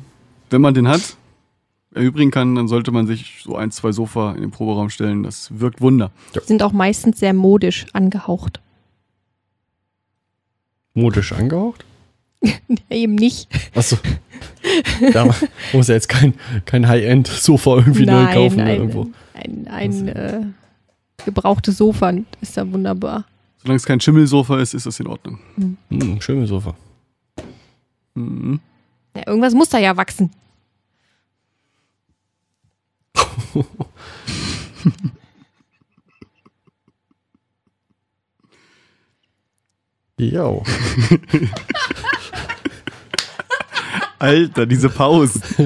[0.50, 1.16] wenn man den hat,
[1.94, 5.22] erübrigen kann, dann sollte man sich so ein, zwei Sofa in den Proberaum stellen.
[5.22, 6.10] Das wirkt Wunder.
[6.44, 8.60] Sind auch meistens sehr modisch angehaucht.
[10.94, 11.84] Modisch angehaucht?
[12.90, 13.48] Eben nicht.
[13.74, 13.96] Achso.
[15.12, 15.34] da
[15.72, 16.34] muss ja jetzt kein,
[16.64, 18.56] kein High-End-Sofa irgendwie neu Nein, kaufen.
[18.56, 19.10] ne, ein, irgendwo.
[19.34, 20.40] ein, ein äh,
[21.24, 23.26] gebrauchtes Sofa ist da wunderbar.
[23.58, 25.38] Solange es kein Schimmelsofa ist, ist das in Ordnung.
[25.90, 26.74] Hm, schönes Sofa.
[28.14, 28.60] Mhm.
[29.14, 30.30] Ja, irgendwas muss da ja wachsen.
[40.18, 40.62] Jo.
[44.20, 45.42] Alter, diese Pausen.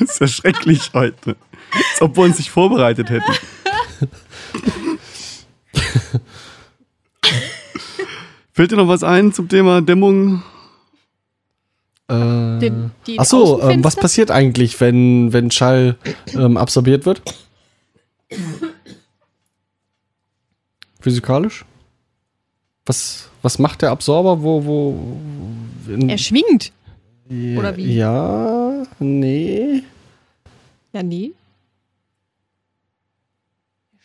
[0.00, 1.36] das ist ja schrecklich heute.
[1.92, 3.32] Als ob wir uns nicht vorbereitet hätten.
[8.52, 10.42] Fällt dir noch was ein zum Thema Dämmung?
[12.08, 15.96] Äh, Den- die Achso, ähm, was passiert eigentlich, wenn, wenn Schall
[16.34, 17.22] ähm, absorbiert wird?
[21.00, 21.64] Physikalisch?
[22.86, 24.42] Was, was macht der Absorber?
[24.42, 25.16] Wo, wo,
[25.92, 26.72] in, Er schwingt.
[27.28, 27.94] Ja, oder wie?
[27.96, 29.82] Ja, nee.
[30.92, 31.32] Ja, nee.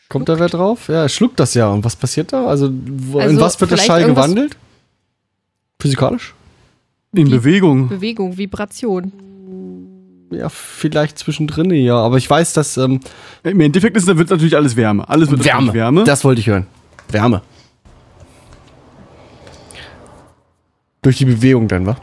[0.08, 0.88] Kommt da wer drauf?
[0.88, 1.70] Ja, er schluckt das ja.
[1.70, 2.48] Und was passiert da?
[2.48, 4.58] Also, wo, in Also, was wird der Schall gewandelt?
[5.80, 6.34] Physikalisch?
[7.14, 7.88] In Die- Bewegung.
[7.90, 9.12] Bewegung, Vibration.
[10.32, 11.96] Ja, vielleicht zwischendrin, ja.
[11.98, 12.78] Aber ich weiß, dass.
[12.78, 13.00] Ähm,
[13.44, 15.08] Im Endeffekt ist, wird natürlich alles Wärme.
[15.10, 15.74] Alles wird Wärme.
[15.74, 16.04] Wärme.
[16.06, 16.68] Das wollte ich hören.
[17.10, 17.42] Wärme.
[21.02, 21.98] Durch die Bewegung dann, wa?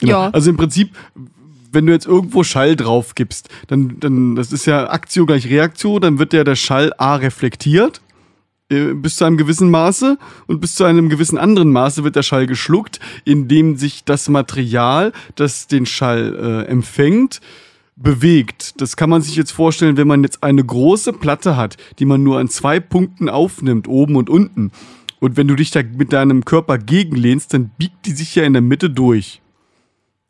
[0.00, 0.12] Genau.
[0.12, 0.30] Ja.
[0.30, 0.90] Also im Prinzip,
[1.72, 5.98] wenn du jetzt irgendwo Schall drauf gibst, dann, dann das ist ja Aktio gleich Reaktio,
[5.98, 8.00] dann wird ja der Schall A reflektiert
[8.70, 12.22] äh, bis zu einem gewissen Maße und bis zu einem gewissen anderen Maße wird der
[12.22, 17.40] Schall geschluckt, indem sich das Material, das den Schall äh, empfängt,
[17.96, 18.80] bewegt.
[18.80, 22.22] Das kann man sich jetzt vorstellen, wenn man jetzt eine große Platte hat, die man
[22.22, 24.72] nur an zwei Punkten aufnimmt, oben und unten.
[25.20, 28.52] Und wenn du dich da mit deinem Körper gegenlehnst, dann biegt die sich ja in
[28.52, 29.40] der Mitte durch.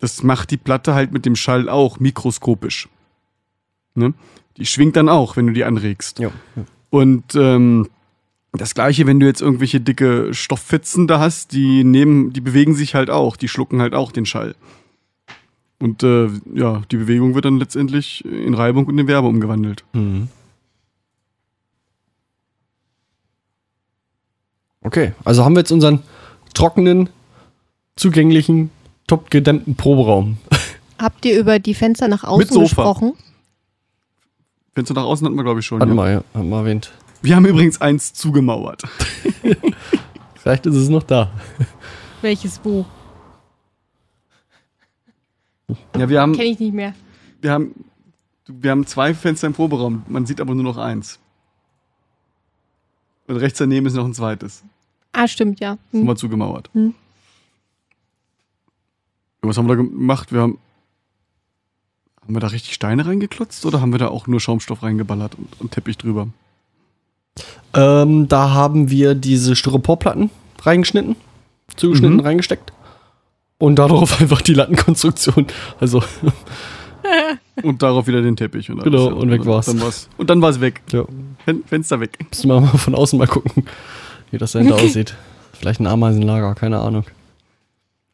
[0.04, 2.90] Das macht die Platte halt mit dem Schall auch mikroskopisch.
[3.94, 4.12] Ne?
[4.58, 6.18] Die schwingt dann auch, wenn du die anregst.
[6.18, 6.30] Ja.
[6.90, 7.88] Und ähm,
[8.52, 12.94] das gleiche, wenn du jetzt irgendwelche dicke Stofffetzen da hast, die nehmen, die bewegen sich
[12.94, 14.56] halt auch, die schlucken halt auch den Schall.
[15.80, 19.84] Und äh, ja, die Bewegung wird dann letztendlich in Reibung und in Wärme umgewandelt.
[19.94, 20.28] Mhm.
[24.82, 26.02] Okay, also haben wir jetzt unseren
[26.52, 27.08] trockenen,
[27.96, 28.70] zugänglichen,
[29.06, 30.38] top gedämmten Proberaum.
[30.98, 32.64] Habt ihr über die Fenster nach außen Mit Sofa.
[32.64, 33.12] gesprochen?
[34.74, 35.80] Fenster nach außen hatten wir, glaube ich, schon.
[35.80, 36.04] Hatten Ja.
[36.04, 36.92] wir, ja, haben wir erwähnt.
[37.22, 38.82] Wir haben übrigens eins zugemauert.
[40.36, 41.30] Vielleicht ist es noch da.
[42.22, 42.84] Welches wo?
[45.96, 46.94] Ja, wir haben, Kenne ich nicht mehr.
[47.40, 47.84] wir haben,
[48.46, 50.02] wir haben zwei Fenster im Proberaum.
[50.08, 51.18] Man sieht aber nur noch eins.
[53.26, 54.62] Und rechts daneben ist noch ein zweites.
[55.12, 55.78] Ah, stimmt, ja.
[55.92, 56.04] Hm.
[56.06, 56.68] wir zugemauert.
[56.74, 56.94] Hm.
[59.48, 60.32] Was haben wir da gemacht?
[60.32, 60.58] Wir haben.
[62.22, 65.60] Haben wir da richtig Steine reingeklotzt oder haben wir da auch nur Schaumstoff reingeballert und,
[65.60, 66.28] und Teppich drüber?
[67.74, 70.30] Ähm, da haben wir diese Styroporplatten
[70.62, 71.16] reingeschnitten,
[71.76, 72.22] zugeschnitten, Mhm.
[72.22, 72.72] reingesteckt.
[73.58, 75.46] Und darauf einfach die Lattenkonstruktion.
[75.80, 76.02] Also,
[77.62, 78.70] Und darauf wieder den Teppich.
[78.70, 79.66] Und Genau, und weg war's.
[79.66, 80.08] Dann war's.
[80.16, 80.80] Und dann war es weg.
[80.92, 81.04] ja,
[81.44, 82.16] Fen Fenster weg.
[82.30, 83.66] müssen wir mal von außen mal gucken,
[84.30, 85.14] wie das dahinter aussieht.
[85.52, 87.04] Vielleicht ein Ameisenlager, keine Ahnung.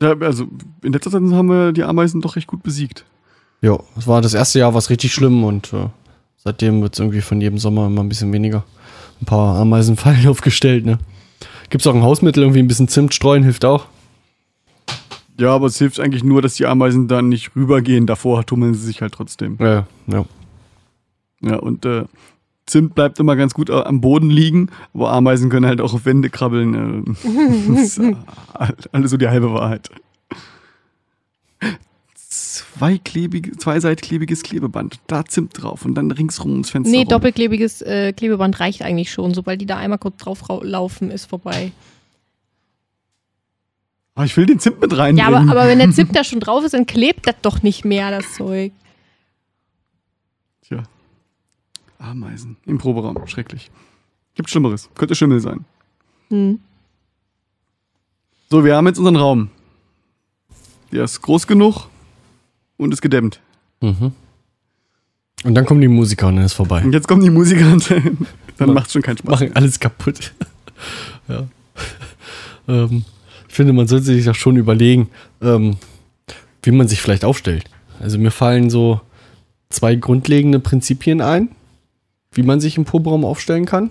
[0.00, 0.46] Ja, also
[0.82, 3.04] in letzter Zeit haben wir die Ameisen doch recht gut besiegt.
[3.60, 5.88] Ja, es war das erste Jahr, war es richtig schlimm und äh,
[6.38, 8.64] seitdem wird es irgendwie von jedem Sommer immer ein bisschen weniger.
[9.20, 10.98] Ein paar Ameisenfallen aufgestellt, ne?
[11.68, 13.86] Gibt's auch ein Hausmittel, irgendwie ein bisschen Zimt streuen, hilft auch.
[15.38, 18.06] Ja, aber es hilft eigentlich nur, dass die Ameisen dann nicht rübergehen.
[18.06, 19.56] Davor tummeln sie sich halt trotzdem.
[19.60, 20.24] Ja, ja.
[21.42, 22.04] Ja, und äh,
[22.70, 26.04] Zimt bleibt immer ganz gut äh, am Boden liegen, aber Ameisen können halt auch auf
[26.06, 27.06] Wände krabbeln.
[27.06, 28.14] Äh, das ist äh,
[28.92, 29.90] alles so die halbe Wahrheit.
[32.14, 36.90] Zweiklebige, zweiseitklebiges Klebeband, da Zimt drauf und dann ringsrum ums Fenster.
[36.90, 37.08] Nee, rum.
[37.08, 39.34] doppelklebiges äh, Klebeband reicht eigentlich schon.
[39.34, 41.72] Sobald die da einmal kurz drauf rau- laufen, ist vorbei.
[44.14, 45.34] Ah, ich will den Zimt mit Ja, reinbringen.
[45.50, 48.10] aber, aber wenn der Zimt da schon drauf ist, dann klebt das doch nicht mehr,
[48.10, 48.72] das Zeug.
[50.62, 50.82] Tja.
[52.00, 53.26] Ameisen im Proberaum.
[53.26, 53.70] Schrecklich.
[54.34, 54.88] Gibt Schlimmeres.
[54.94, 55.64] Könnte Schimmel sein.
[56.28, 56.60] Hm.
[58.50, 59.50] So, wir haben jetzt unseren Raum.
[60.92, 61.88] Der ist groß genug
[62.76, 63.40] und ist gedämmt.
[63.80, 64.12] Mhm.
[65.44, 66.82] Und dann kommen die Musiker und dann ist vorbei.
[66.82, 67.88] Und jetzt kommen die Musiker und
[68.58, 69.30] dann macht schon keinen Spaß.
[69.30, 70.32] Machen alles kaputt.
[71.28, 71.46] ja.
[72.68, 73.04] ähm,
[73.48, 75.08] ich finde, man sollte sich auch schon überlegen,
[75.40, 75.76] ähm,
[76.62, 77.64] wie man sich vielleicht aufstellt.
[78.00, 79.00] Also mir fallen so
[79.70, 81.50] zwei grundlegende Prinzipien ein,
[82.32, 83.90] wie man sich im Proberaum aufstellen kann.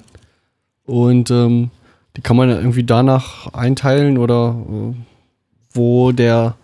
[0.85, 1.71] Und ähm,
[2.15, 4.93] die kann man irgendwie danach einteilen oder äh,
[5.73, 6.55] wo der,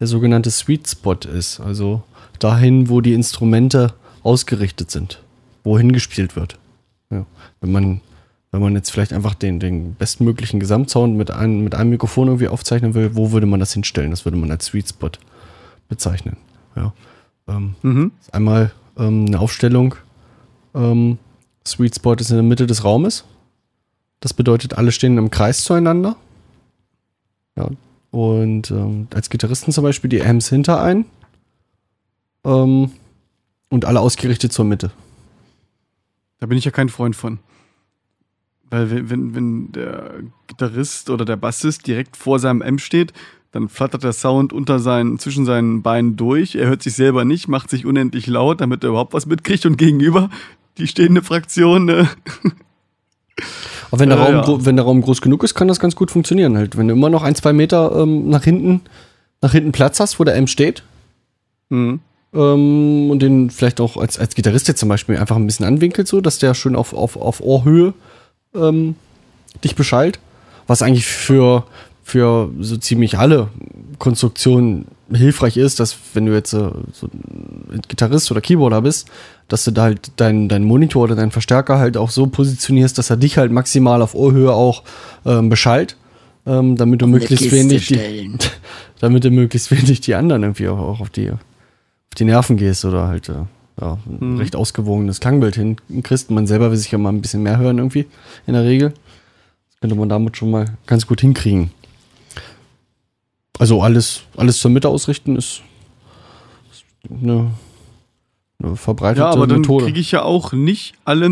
[0.00, 1.60] der sogenannte Sweet Spot ist.
[1.60, 2.02] Also
[2.38, 5.20] dahin, wo die Instrumente ausgerichtet sind,
[5.64, 6.58] wohin gespielt wird.
[7.10, 7.26] Ja.
[7.60, 8.00] Wenn man
[8.50, 12.46] wenn man jetzt vielleicht einfach den, den bestmöglichen Gesamtsound mit einem, mit einem Mikrofon irgendwie
[12.46, 14.12] aufzeichnen will, wo würde man das hinstellen?
[14.12, 15.10] Das würde man als Sweet Spot
[15.88, 16.36] bezeichnen.
[16.76, 16.92] Ja.
[17.48, 18.12] Ähm, Mhm.
[18.20, 19.96] ist einmal ähm, eine Aufstellung.
[20.74, 21.18] Ähm,
[21.66, 23.24] Sweet Spot ist in der Mitte des Raumes.
[24.20, 26.16] Das bedeutet, alle stehen im Kreis zueinander.
[27.56, 27.70] Ja.
[28.10, 31.04] Und ähm, als Gitarristen zum Beispiel die Amps hinter ein.
[32.44, 32.92] Ähm,
[33.70, 34.90] und alle ausgerichtet zur Mitte.
[36.38, 37.38] Da bin ich ja kein Freund von.
[38.70, 40.10] Weil wenn, wenn, wenn der
[40.46, 43.12] Gitarrist oder der Bassist direkt vor seinem M steht,
[43.52, 46.56] dann flattert der Sound unter seinen, zwischen seinen Beinen durch.
[46.56, 49.76] Er hört sich selber nicht, macht sich unendlich laut, damit er überhaupt was mitkriegt und
[49.76, 50.28] gegenüber
[50.78, 51.88] die stehende Fraktion.
[51.88, 52.04] Äh,
[53.90, 54.66] Aber wenn der, Äh, Raum, ja.
[54.66, 56.56] wenn der Raum groß genug ist, kann das ganz gut funktionieren.
[56.56, 56.76] Halt.
[56.76, 58.82] Wenn du immer noch ein, zwei Meter ähm, nach hinten,
[59.40, 60.82] nach hinten Platz hast, wo der M steht,
[61.70, 62.00] hm.
[62.32, 66.08] ähm, und den vielleicht auch als, als Gitarrist jetzt zum Beispiel einfach ein bisschen anwinkelt,
[66.08, 67.94] so, dass der schön auf, auf, auf Ohrhöhe
[68.54, 68.96] ähm,
[69.62, 70.18] dich beschallt.
[70.66, 71.66] Was eigentlich für,
[72.02, 73.48] für so ziemlich alle
[73.98, 79.08] Konstruktionen hilfreich ist, dass wenn du jetzt äh, so ein Gitarrist oder Keyboarder bist,
[79.48, 83.10] dass du da halt deinen dein Monitor oder deinen Verstärker halt auch so positionierst, dass
[83.10, 84.82] er dich halt maximal auf Ohrhöhe auch
[85.26, 85.96] ähm, beschallt,
[86.46, 88.30] ähm, damit du möglichst wenig die,
[89.00, 91.38] damit du möglichst wenig die anderen irgendwie auch, auch auf die auf
[92.16, 93.32] die Nerven gehst oder halt äh,
[93.80, 94.36] ja, ein Mhm.
[94.38, 96.30] recht ausgewogenes Klangbild hinkriegst.
[96.30, 98.06] Man selber will sich ja mal ein bisschen mehr hören irgendwie
[98.46, 98.90] in der Regel.
[99.70, 101.72] Das könnte man damit schon mal ganz gut hinkriegen.
[103.58, 105.62] Also alles, alles zur Mitte ausrichten ist,
[107.08, 107.50] eine,
[108.62, 109.84] eine verbreitete Ja, aber dann Methode.
[109.86, 111.30] kriege ich ja auch nicht alle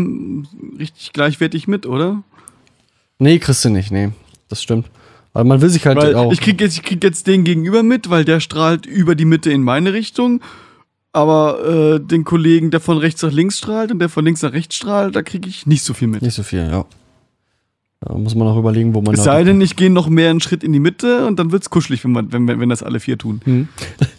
[0.79, 2.23] richtig gleichwertig mit, oder?
[3.19, 4.11] nee, kriegst du nicht, nee.
[4.49, 4.87] Das stimmt.
[5.33, 6.31] Aber man will sich halt Weil auch.
[6.31, 9.51] ich krieg jetzt, ich krieg jetzt den gegenüber mit, weil der strahlt über die Mitte
[9.51, 10.41] in meine Richtung.
[11.11, 14.51] Aber äh, den Kollegen, der von rechts nach links strahlt und der von links nach
[14.53, 16.21] rechts strahlt, da kriege ich nicht so viel mit.
[16.21, 16.85] nicht so viel, ja.
[18.05, 20.41] Da muss man auch überlegen, wo man Es sei denn, ich gehe noch mehr einen
[20.41, 22.99] Schritt in die Mitte und dann wird's kuschelig, wenn, man, wenn, wenn, wenn das alle
[22.99, 23.41] vier tun.
[23.45, 23.67] Hm.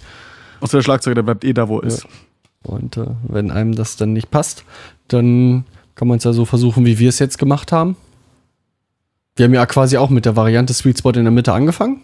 [0.61, 2.07] Außer der Schlagzeuger, der bleibt eh da, wo er ist.
[2.62, 4.64] Und äh, wenn einem das dann nicht passt,
[5.09, 5.64] dann
[5.95, 7.97] kann man es ja so versuchen, wie wir es jetzt gemacht haben.
[9.37, 12.01] Wir haben ja quasi auch mit der Variante Sweet Spot in der Mitte angefangen.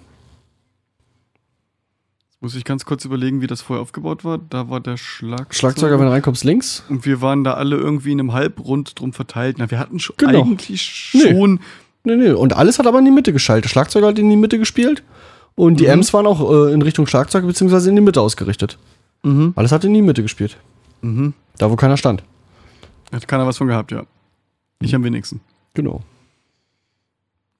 [2.42, 4.38] Muss ich ganz kurz überlegen, wie das vorher aufgebaut war.
[4.38, 5.52] Da war der Schlagzeuger.
[5.54, 6.82] Schlagzeuger, wenn du reinkommst, links.
[6.88, 9.56] und wir waren da alle irgendwie in einem Halbrund drum verteilt.
[9.58, 10.42] Na, wir hatten schon Genau.
[10.42, 11.20] eigentlich Nee.
[11.34, 11.60] schon.
[12.04, 12.30] Nee, nee.
[12.30, 13.64] Und alles hat aber in die Mitte geschaltet.
[13.66, 15.02] Der Schlagzeuger hat in die Mitte gespielt.
[15.54, 15.90] Und die Mhm.
[15.90, 17.90] Amps waren auch äh, in Richtung Schlagzeug bzw.
[17.90, 18.78] in die Mitte ausgerichtet.
[19.22, 19.52] Mhm.
[19.54, 20.56] Alles hat in die Mitte gespielt.
[21.02, 21.34] Mhm.
[21.58, 22.22] Da, wo keiner stand.
[23.12, 24.04] Hat keiner was von gehabt, ja.
[24.80, 25.40] Ich am wenigsten.
[25.74, 26.00] Genau.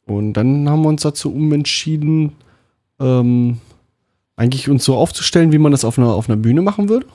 [0.06, 2.32] Und dann haben wir uns dazu umentschieden,
[2.98, 3.58] ähm,
[4.40, 7.06] eigentlich uns so aufzustellen, wie man das auf einer, auf einer Bühne machen würde.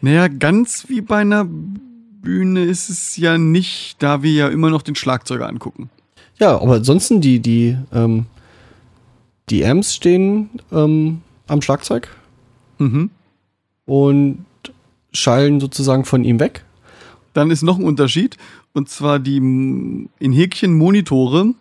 [0.00, 4.82] Naja, ganz wie bei einer Bühne ist es ja nicht, da wir ja immer noch
[4.82, 5.90] den Schlagzeuger angucken.
[6.38, 8.26] Ja, aber ansonsten die, die, ähm,
[9.50, 12.08] die Amps stehen ähm, am Schlagzeug
[12.78, 13.10] Mhm.
[13.84, 14.44] und
[15.12, 16.64] schallen sozusagen von ihm weg.
[17.34, 18.36] Dann ist noch ein Unterschied.
[18.72, 21.54] Und zwar die in Häkchen Monitore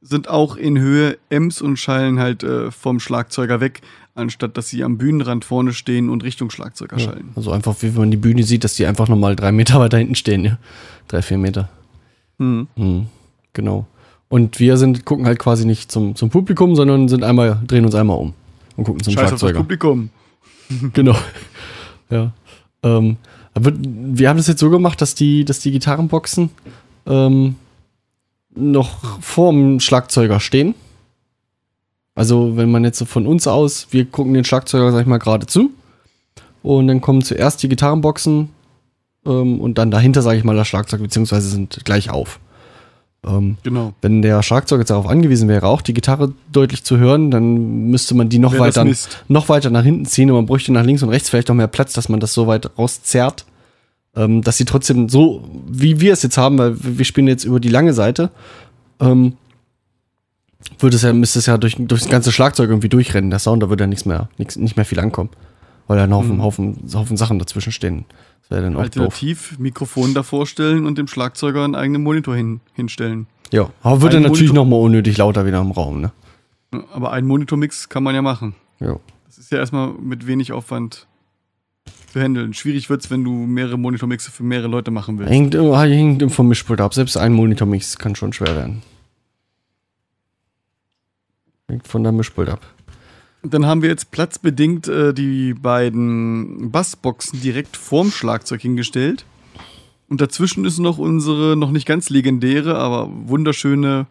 [0.00, 3.82] sind auch in Höhe Ems und schallen halt äh, vom Schlagzeuger weg,
[4.14, 7.30] anstatt dass sie am Bühnenrand vorne stehen und Richtung Schlagzeuger schallen.
[7.36, 10.14] Also einfach, wie man die Bühne sieht, dass die einfach nochmal drei Meter weiter hinten
[10.14, 10.44] stehen.
[10.44, 10.58] Ja?
[11.08, 11.68] Drei, vier Meter.
[12.38, 12.68] Mhm.
[12.76, 13.06] Mhm,
[13.52, 13.86] genau.
[14.28, 17.94] Und wir sind, gucken halt quasi nicht zum, zum Publikum, sondern sind einmal, drehen uns
[17.94, 18.32] einmal um
[18.76, 19.60] und gucken zum Scheiß auf das Schlagzeuger.
[19.60, 20.10] Publikum.
[20.92, 21.16] Genau.
[22.12, 22.32] Ja.
[22.82, 23.18] Ähm,
[23.54, 26.50] aber wir haben das jetzt so gemacht, dass die, dass die Gitarrenboxen
[27.06, 27.54] ähm,
[28.54, 30.74] noch vorm Schlagzeuger stehen.
[32.14, 35.18] Also, wenn man jetzt so von uns aus, wir gucken den Schlagzeuger, sag ich mal,
[35.18, 35.70] gerade zu.
[36.62, 38.50] Und dann kommen zuerst die Gitarrenboxen
[39.24, 42.38] ähm, und dann dahinter, sage ich mal, das Schlagzeug, beziehungsweise sind gleich auf.
[43.26, 43.92] Ähm, Genau.
[44.02, 48.14] wenn der Schlagzeug jetzt darauf angewiesen wäre, auch die Gitarre deutlich zu hören, dann müsste
[48.14, 48.86] man die noch weiter,
[49.28, 51.66] noch weiter nach hinten ziehen und man bräuchte nach links und rechts vielleicht noch mehr
[51.66, 53.44] Platz, dass man das so weit rauszerrt,
[54.16, 57.60] ähm, dass sie trotzdem so, wie wir es jetzt haben, weil wir spielen jetzt über
[57.60, 58.30] die lange Seite,
[59.00, 59.36] ähm,
[60.78, 63.62] würde es ja, müsste es ja durch, durch das ganze Schlagzeug irgendwie durchrennen, der Sound,
[63.62, 65.30] da würde ja nichts mehr, nichts, nicht mehr viel ankommen.
[65.86, 66.42] Weil da ein Haufen, Mhm.
[66.42, 68.04] Haufen, Haufen Sachen dazwischen stehen.
[68.42, 69.02] Das wäre dann auch doof.
[69.02, 73.26] Alternativ Mikrofon davor stellen und dem Schlagzeuger einen eigenen Monitor hin, hinstellen.
[73.52, 76.12] Ja, aber würde Ein natürlich nochmal unnötig lauter wieder im Raum, ne?
[76.92, 78.54] Aber einen Monitormix kann man ja machen.
[78.78, 78.96] Ja.
[79.26, 81.08] Das ist ja erstmal mit wenig Aufwand
[82.10, 82.52] zu handeln.
[82.54, 85.30] Schwierig wird's, wenn du mehrere Monitormixe für mehrere Leute machen willst.
[85.32, 86.92] Hängt, immer- hängt vom Mischpult ab.
[86.94, 88.82] Selbst ein Monitormix kann schon schwer werden.
[91.68, 92.60] Hängt von der Mischpult ab.
[93.42, 99.24] Dann haben wir jetzt platzbedingt äh, die beiden Bassboxen direkt vorm Schlagzeug hingestellt.
[100.08, 104.06] Und dazwischen ist noch unsere noch nicht ganz legendäre, aber wunderschöne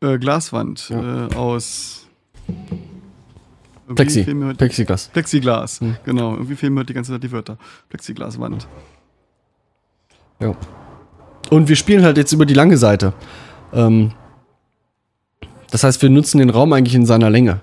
[0.00, 1.26] äh, Glaswand Ja.
[1.26, 2.06] äh, aus
[3.94, 4.24] Plexi.
[4.56, 5.08] Plexiglas.
[5.08, 5.80] Plexiglas.
[5.80, 5.96] Hm.
[6.04, 7.58] Genau, irgendwie fehlen mir heute die ganze Zeit die Wörter.
[7.88, 8.66] Plexiglaswand.
[10.40, 10.54] Ja.
[11.50, 13.12] Und wir spielen halt jetzt über die lange Seite.
[13.72, 14.12] Ähm,
[15.70, 17.60] das heißt, wir nutzen den Raum eigentlich in seiner Länge.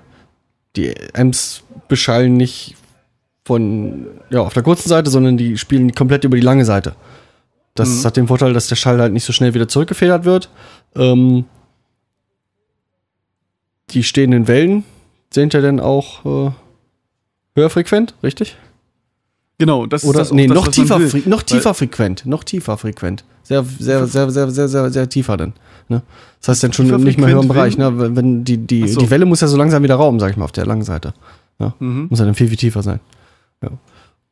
[0.76, 2.76] Die Amps beschallen nicht
[3.46, 6.96] von, ja, auf der kurzen Seite, sondern die spielen komplett über die lange Seite.
[7.76, 8.06] Das Mhm.
[8.06, 10.50] hat den Vorteil, dass der Schall halt nicht so schnell wieder zurückgefedert wird.
[10.96, 11.46] Ähm,
[13.92, 14.84] die stehenden Wellen
[15.38, 16.52] sind ja dann auch äh,
[17.56, 18.58] höher frequent, richtig?
[19.60, 22.78] Genau, das Oder ist das nee, das, noch man tiefer, noch tiefer frequent, noch tiefer
[22.78, 23.24] frequent.
[23.44, 25.54] Sehr, sehr, sehr, sehr, sehr, sehr, sehr tiefer dann.
[25.90, 26.02] Ne?
[26.40, 27.78] Das heißt dann schon Tiefer nicht mehr höheren frequent Bereich.
[27.78, 28.00] Ne?
[28.00, 29.00] Wenn, wenn die, die, so.
[29.00, 31.14] die Welle muss ja so langsam wieder rauben, sag ich mal, auf der langen Seite.
[31.80, 32.08] Mhm.
[32.10, 33.00] Muss ja dann viel, viel tiefer sein.
[33.62, 33.70] Ja.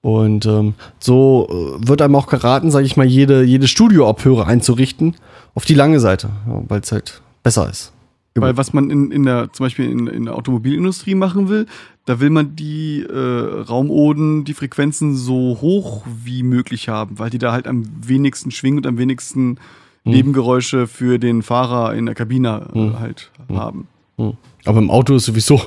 [0.02, 5.16] Und ähm, so äh, wird einem auch geraten, sage ich mal, jede, jede Studioabhöre einzurichten
[5.56, 7.92] auf die lange Seite, ja, weil es halt besser ist.
[8.38, 11.68] Weil was man in, in der, zum Beispiel in, in der Automobilindustrie machen will,
[12.04, 17.38] da will man die äh, Raumoden, die Frequenzen so hoch wie möglich haben, weil die
[17.38, 19.58] da halt am wenigsten schwingen und am wenigsten
[20.04, 20.12] Hm.
[20.12, 23.00] Nebengeräusche für den Fahrer in der Kabine äh, Hm.
[23.00, 23.58] halt Hm.
[23.58, 23.88] haben.
[24.18, 24.34] Hm.
[24.66, 25.62] Aber im Auto ist sowieso.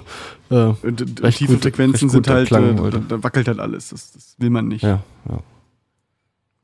[0.51, 3.49] Äh, Und, und Recht tiefe gut- Frequenzen recht sind halt, Klang, äh, da, da wackelt
[3.49, 3.89] halt alles.
[3.89, 4.83] Das, das will man nicht.
[4.83, 5.39] Ja, ja.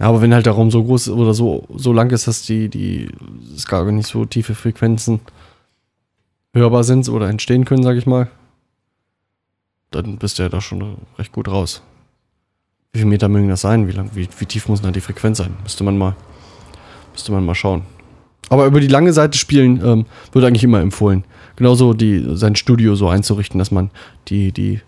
[0.00, 2.68] Ja, aber wenn halt der Raum so groß oder so, so lang ist, dass die,
[2.68, 3.08] die
[3.56, 5.20] es gar nicht so tiefe Frequenzen
[6.54, 8.28] hörbar sind oder entstehen können, sag ich mal,
[9.90, 11.82] dann bist du ja da schon recht gut raus.
[12.92, 13.88] Wie viele Meter mögen das sein?
[13.88, 15.56] Wie, lang, wie, wie tief muss denn da die Frequenz sein?
[15.62, 16.14] Müsste man mal,
[17.12, 17.82] müsste man mal schauen.
[18.50, 21.24] Aber über die lange Seite spielen ähm, wird eigentlich immer empfohlen.
[21.56, 23.90] Genauso die, sein Studio so einzurichten, dass man
[24.28, 24.80] die, die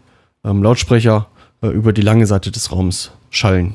[0.45, 1.27] ähm, Lautsprecher
[1.63, 3.75] äh, über die lange Seite des Raums schallen.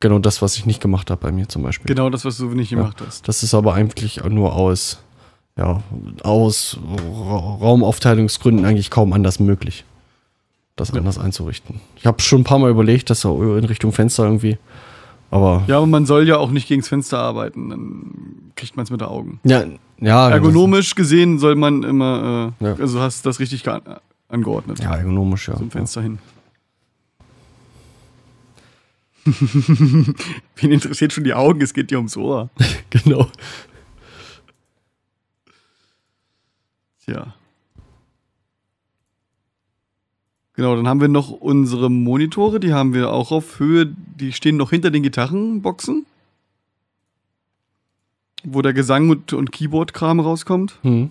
[0.00, 1.86] Genau das, was ich nicht gemacht habe bei mir zum Beispiel.
[1.94, 2.78] Genau das, was du nicht Ja.
[2.78, 3.26] gemacht hast.
[3.28, 5.02] Das ist aber eigentlich nur aus,
[5.58, 5.82] ja,
[6.22, 9.84] aus Ra Raumaufteilungsgründen eigentlich kaum anders möglich,
[10.76, 10.96] das Ja.
[10.96, 11.80] anders einzurichten.
[11.96, 14.58] Ich habe schon ein paar Mal überlegt, das so in Richtung Fenster irgendwie,
[15.30, 18.90] aber Ja, aber man soll ja auch nicht gegens Fenster arbeiten, dann kriegt man es
[18.90, 19.40] mit den Augen.
[19.44, 19.64] ja,
[20.00, 22.74] ja Ergonomisch gesehen soll man immer, äh, Ja.
[22.74, 23.80] also hast du das richtig ge-
[24.28, 24.78] angeordnet.
[24.78, 25.56] das- Ja, ergonomisch, ja.
[25.56, 26.18] Zum Fenster hin.
[29.26, 31.60] Wen interessiert schon die Augen?
[31.60, 32.48] Es geht dir ums Ohr.
[32.60, 33.26] Ja, genau.
[37.06, 37.34] Tja.
[40.54, 44.56] Genau, dann haben wir noch unsere Monitore, die haben wir auch auf Höhe, die stehen
[44.56, 46.06] noch hinter den Gitarrenboxen.
[48.42, 50.78] Wo der Gesang und, und Keyboard-Kram rauskommt.
[50.82, 51.10] Hm.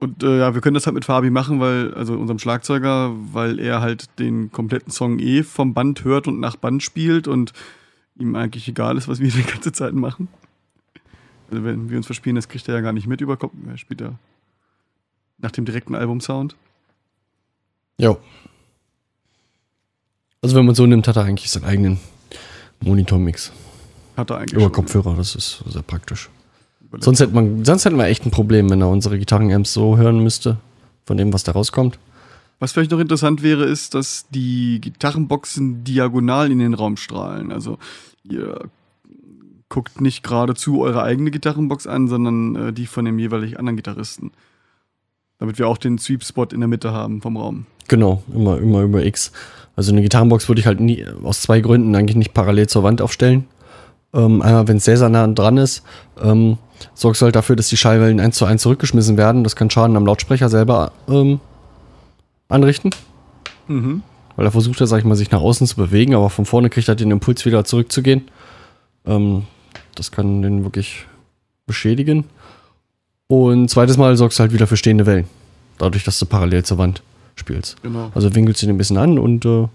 [0.00, 3.58] Und äh, ja, wir können das halt mit Fabi machen, weil, also unserem Schlagzeuger, weil
[3.58, 7.52] er halt den kompletten Song eh vom Band hört und nach Band spielt und
[8.16, 10.28] ihm eigentlich egal ist, was wir die ganze Zeit machen.
[11.50, 13.52] Also wenn wir uns verspielen, das kriegt er ja gar nicht mit über Kopf.
[13.68, 14.12] Er spielt ja
[15.38, 16.56] nach dem direkten Albumsound.
[17.98, 18.16] Ja.
[20.42, 21.98] Also wenn man so nimmt, hat er eigentlich seinen eigenen
[22.80, 23.52] Monitormix.
[24.16, 26.28] Hat er eigentlich Über Kopfhörer, das ist sehr praktisch.
[26.80, 27.04] überlegt.
[27.04, 30.22] Sonst hätte man, sonst hätten wir echt ein Problem, wenn er unsere Gitarrenamps so hören
[30.22, 30.58] müsste,
[31.06, 31.98] von dem, was da rauskommt.
[32.60, 37.52] Was vielleicht noch interessant wäre, ist, dass die Gitarrenboxen diagonal in den Raum strahlen.
[37.52, 37.78] Also
[38.24, 38.68] ihr
[39.68, 44.32] guckt nicht geradezu eure eigene Gitarrenbox an, sondern äh, die von dem jeweilig anderen Gitarristen.
[45.38, 47.66] Damit wir auch den Sweep-Spot in der Mitte haben vom Raum.
[47.86, 49.32] Genau, immer, immer über X.
[49.76, 53.00] Also eine Gitarrenbox würde ich halt nie, aus zwei Gründen eigentlich nicht parallel zur Wand
[53.00, 53.44] aufstellen.
[54.14, 55.82] Ähm, einmal, wenn es sehr, sehr nah dran ist,
[56.20, 56.58] ähm,
[56.94, 59.44] sorgst du halt dafür, dass die Schallwellen eins zu eins zurückgeschmissen werden.
[59.44, 61.40] Das kann Schaden am Lautsprecher selber ähm,
[62.48, 62.90] anrichten.
[63.68, 64.02] Mhm.
[64.34, 66.70] weil er versucht ja, sag ich mal, sich nach außen zu bewegen, aber von vorne
[66.70, 68.30] kriegt er den Impuls wieder zurückzugehen.
[69.04, 69.42] Ähm,
[69.98, 71.06] das kann den wirklich
[71.66, 72.24] beschädigen.
[73.26, 75.26] Und zweites Mal sorgst du halt wieder für stehende Wellen.
[75.76, 77.02] Dadurch, dass du parallel zur Wand
[77.36, 77.80] spielst.
[77.82, 78.10] Genau.
[78.14, 79.68] Also winkelst du den ein bisschen an und äh,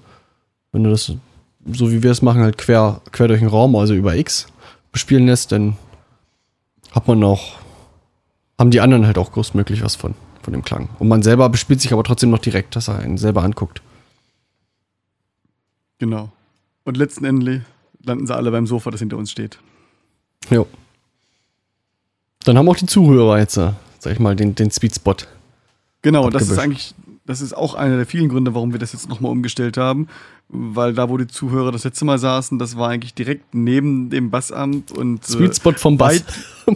[0.72, 1.14] wenn du das,
[1.72, 4.48] so wie wir es machen, halt quer, quer durch den Raum, also über X
[4.92, 5.78] bespielen lässt, dann
[6.92, 7.54] hat man auch,
[8.60, 10.90] haben die anderen halt auch größtmöglich was von, von dem Klang.
[11.00, 13.82] Und man selber bespielt sich aber trotzdem noch direkt, dass er einen selber anguckt.
[16.00, 16.32] Genau.
[16.84, 17.62] Und letzten Endes
[18.04, 19.60] landen sie alle beim Sofa, das hinter uns steht.
[20.50, 20.68] Jo.
[22.44, 25.16] Dann haben auch die Zuhörer jetzt, äh, sag ich mal, den, den Sweet Spot.
[26.02, 26.64] Genau, das ist Abgewischt.
[26.64, 30.08] eigentlich, das ist auch einer der vielen Gründe, warum wir das jetzt nochmal umgestellt haben.
[30.50, 34.30] Weil da, wo die Zuhörer das letzte Mal saßen, das war eigentlich direkt neben dem
[34.30, 36.24] Bassamt und Sweet Spot vom Bass.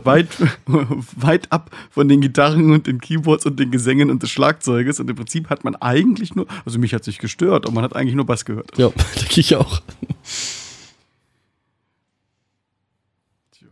[0.03, 0.57] weit, weit,
[1.17, 4.99] weit ab von den Gitarren und den Keyboards und den Gesängen und des Schlagzeuges.
[4.99, 7.95] Und im Prinzip hat man eigentlich nur, also mich hat sich gestört, aber man hat
[7.95, 8.75] eigentlich nur Bass gehört.
[8.77, 8.89] Ja,
[9.19, 9.81] denke ich auch.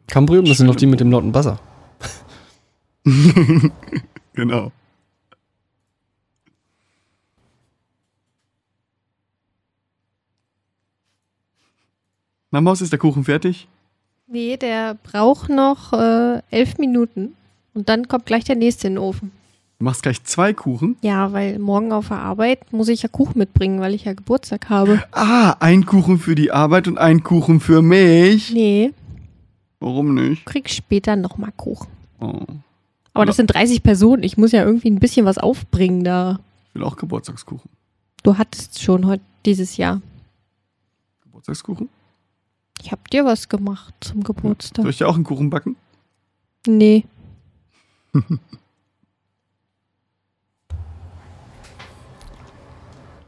[0.08, 1.60] Cambrium, das sind noch die mit dem lauten Buzzer.
[4.36, 4.72] Genau.
[12.52, 13.68] Na, Maus, ist der Kuchen fertig?
[14.28, 17.34] Nee, der braucht noch äh, elf Minuten.
[17.74, 19.32] Und dann kommt gleich der nächste in den Ofen.
[19.80, 20.96] Du machst gleich zwei Kuchen.
[21.02, 24.70] Ja, weil morgen auf der Arbeit muss ich ja Kuchen mitbringen, weil ich ja Geburtstag
[24.70, 25.04] habe.
[25.12, 28.52] Ah, ein Kuchen für die Arbeit und ein Kuchen für mich.
[28.54, 28.92] Nee,
[29.86, 30.48] Warum nicht?
[30.48, 31.88] du kriegst später nochmal Kuchen.
[32.20, 32.42] Oh,
[33.14, 34.24] Aber das sind 30 Personen.
[34.24, 36.40] Ich muss ja irgendwie ein bisschen was aufbringen da.
[36.70, 37.70] ich will auch Geburtstagskuchen.
[38.24, 40.02] Du hattest schon heute dieses Jahr.
[41.22, 41.88] Geburtstagskuchen?
[42.82, 44.82] Ich hab dir was gemacht zum Geburtstag.
[44.82, 45.76] Soll ich dir auch einen Kuchen backen?
[46.66, 47.06] Nee.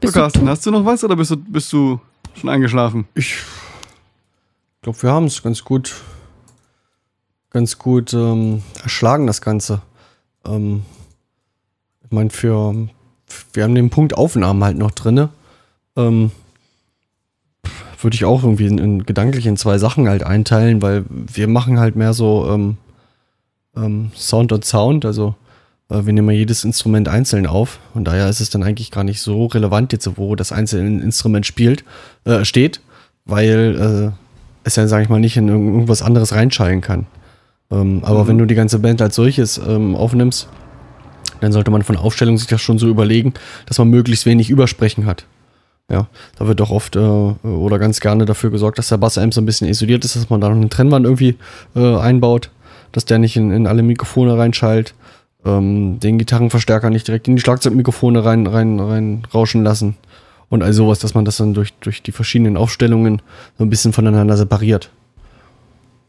[0.00, 2.00] Bist du Carsten, hast du noch was oder bist du, bist du
[2.34, 3.08] schon eingeschlafen?
[3.16, 3.34] Ich
[4.80, 5.92] glaube, wir haben es ganz gut,
[7.50, 9.80] ganz gut ähm, erschlagen, das Ganze.
[10.46, 10.82] Ähm,
[12.04, 12.74] ich meine, für,
[13.52, 15.30] wir haben den Punkt Aufnahmen halt noch drinne.
[15.96, 16.30] Ähm,
[18.00, 21.80] Würde ich auch irgendwie in, in, gedanklich in zwei Sachen halt einteilen, weil wir machen
[21.80, 22.76] halt mehr so ähm,
[23.76, 25.34] ähm, Sound und Sound, also
[25.90, 29.04] äh, wir nehmen ja jedes Instrument einzeln auf und daher ist es dann eigentlich gar
[29.04, 31.84] nicht so relevant jetzt, wo das einzelne Instrument spielt,
[32.24, 32.80] äh, steht,
[33.24, 34.18] weil äh,
[34.64, 37.06] es ja, sag ich mal, nicht in irgend- irgendwas anderes reinschallen kann.
[37.70, 38.28] Ähm, aber Mhm.
[38.28, 40.48] wenn du die ganze Band als solches ähm, aufnimmst,
[41.40, 43.34] dann sollte man von Aufstellung sich das schon so überlegen,
[43.66, 45.24] dass man möglichst wenig Übersprechen hat.
[45.90, 46.06] Ja,
[46.38, 49.46] da wird doch oft äh, oder ganz gerne dafür gesorgt, dass der Bassamp so ein
[49.46, 51.36] bisschen isoliert ist, dass man da noch eine Trennwand irgendwie
[51.74, 52.50] äh, einbaut,
[52.92, 54.94] dass der nicht in, in alle Mikrofone reinschallt,
[55.46, 59.96] ähm, den Gitarrenverstärker nicht direkt in die Schlagzeugmikrofone rein, rein, rein rauschen lassen
[60.50, 63.22] und all sowas, dass man das dann durch, durch die verschiedenen Aufstellungen
[63.56, 64.90] so ein bisschen voneinander separiert.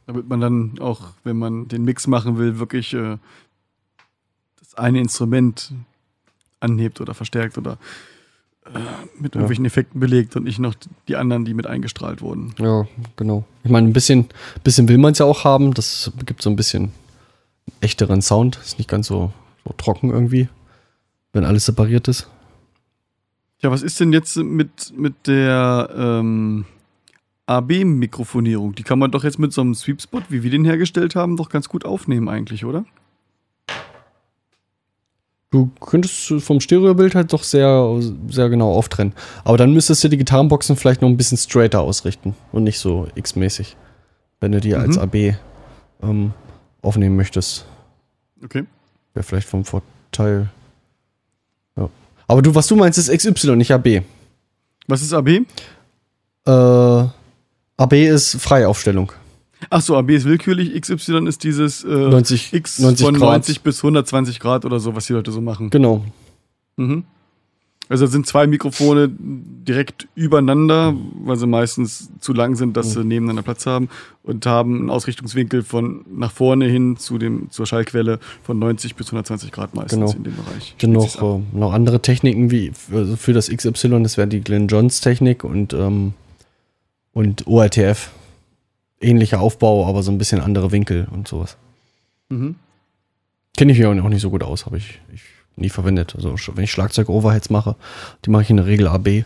[0.09, 3.17] Damit man dann auch, wenn man den Mix machen will, wirklich äh,
[4.59, 5.71] das eine Instrument
[6.59, 7.73] anhebt oder verstärkt oder
[8.65, 8.69] äh,
[9.19, 9.41] mit Ja.
[9.41, 10.73] irgendwelchen Effekten belegt und nicht noch
[11.07, 12.55] die anderen, die mit eingestrahlt wurden.
[12.57, 12.87] Ja,
[13.17, 13.45] genau.
[13.63, 14.25] Ich meine, ein bisschen,
[14.63, 15.75] bisschen will man es ja auch haben.
[15.75, 16.91] Das gibt so ein bisschen
[17.79, 18.57] echteren Sound.
[18.63, 19.31] Ist nicht ganz so,
[19.63, 20.49] so trocken irgendwie,
[21.33, 22.27] wenn alles separiert ist.
[23.59, 26.65] Ja, was ist denn jetzt mit, mit der ähm,
[27.49, 28.75] AB-Mikrofonierung?
[28.75, 31.49] Die kann man doch jetzt mit so einem Sweepspot, wie wir den hergestellt haben, doch
[31.49, 32.85] ganz gut aufnehmen eigentlich, oder?
[35.51, 39.13] Du könntest vom Stereobild halt doch sehr, sehr genau auftrennen.
[39.43, 43.07] Aber dann müsstest du die Gitarrenboxen vielleicht noch ein bisschen straighter ausrichten und nicht so
[43.15, 43.75] X-mäßig.
[44.39, 45.01] Wenn du die als Mhm.
[45.01, 45.15] AB
[46.03, 46.33] ähm,
[46.83, 47.65] aufnehmen möchtest.
[48.43, 48.65] Okay.
[49.15, 50.49] Wäre vielleicht vom Vorteil.
[51.75, 51.89] Ja.
[52.27, 54.03] Aber du, was du meinst, ist XY, nicht AB.
[54.87, 55.29] Was ist AB?
[56.45, 57.07] Äh,
[57.79, 59.11] AB ist Freiaufstellung.
[59.69, 63.29] Achso, AB ist willkürlich, XY ist dieses äh, 90, X 90 von Grad.
[63.29, 65.69] 90 bis 120 Grad oder so, was die Leute so machen.
[65.69, 66.03] Genau.
[66.77, 67.03] Mhm.
[67.87, 73.03] Also es sind zwei Mikrofone direkt übereinander, weil sie meistens zu lang sind, dass sie
[73.03, 73.89] nebeneinander Platz haben
[74.21, 79.07] und haben einen Ausrichtungswinkel von nach vorne hin zu dem, zur Schallquelle von 90 bis
[79.07, 80.11] 120 Grad meistens Genau.
[80.11, 80.75] in dem Bereich.
[80.79, 84.67] Sich's noch, äh, noch andere Techniken wie für, für das XY, das wäre die Glenn
[84.67, 86.13] Johns Technik und, ähm,
[87.19, 88.11] und ORTF.
[89.01, 91.57] Ähnlicher Aufbau, aber so ein bisschen andere Winkel und sowas.
[92.29, 92.55] Mhm.
[93.57, 95.23] Kenne ich mich auch nicht so gut aus, habe ich, ich
[95.57, 96.15] nie verwendet.
[96.15, 97.75] Also wenn ich Schlagzeug-Overheads mache,
[98.23, 99.25] die mache ich in der Regel AB,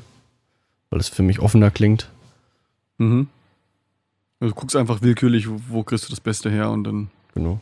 [0.90, 2.10] weil es für mich offener klingt.
[2.98, 3.28] Mhm.
[4.40, 7.60] Also du guckst einfach willkürlich, wo, kriegst du das Beste her und dann Genau.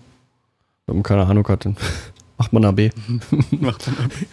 [0.85, 1.75] Wenn man keine Ahnung hat, dann
[2.37, 2.79] macht man AB.
[3.59, 4.13] macht man AB.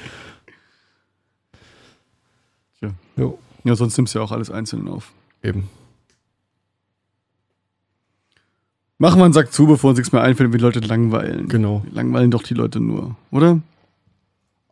[3.17, 3.37] Jo.
[3.65, 5.13] Ja, sonst nimmst du ja auch alles einzeln auf.
[5.43, 5.69] Eben.
[8.99, 11.49] Machen wir einen Sack zu, bevor uns nichts mehr einfällt, wie die Leute langweilen.
[11.49, 11.83] Genau.
[11.85, 13.61] Wir langweilen doch die Leute nur, oder?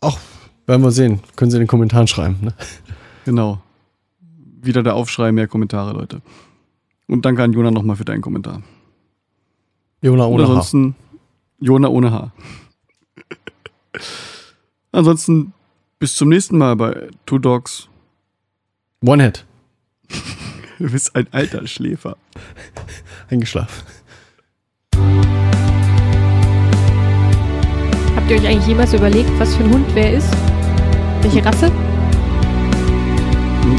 [0.01, 0.19] Ach,
[0.67, 1.21] werden wir sehen.
[1.37, 2.39] Können Sie in den Kommentaren schreiben.
[2.41, 2.53] Ne?
[3.25, 3.63] Genau.
[4.61, 6.23] Wieder der Aufschrei, mehr Kommentare, Leute.
[7.07, 8.63] Und danke an Jona nochmal für deinen Kommentar.
[10.03, 10.51] Jona ohne Haar.
[10.51, 10.97] ansonsten
[11.61, 12.33] Jona ohne Haar.
[14.93, 15.53] ansonsten
[15.99, 17.89] bis zum nächsten Mal bei Two Dogs.
[19.05, 19.45] One Head.
[20.79, 22.19] Du bist ein alter Schläfer.
[23.31, 23.83] Eingeschlafen.
[28.17, 30.29] Habt ihr euch eigentlich jemals überlegt, was für ein Hund wer ist?
[31.23, 31.71] Welche Rasse?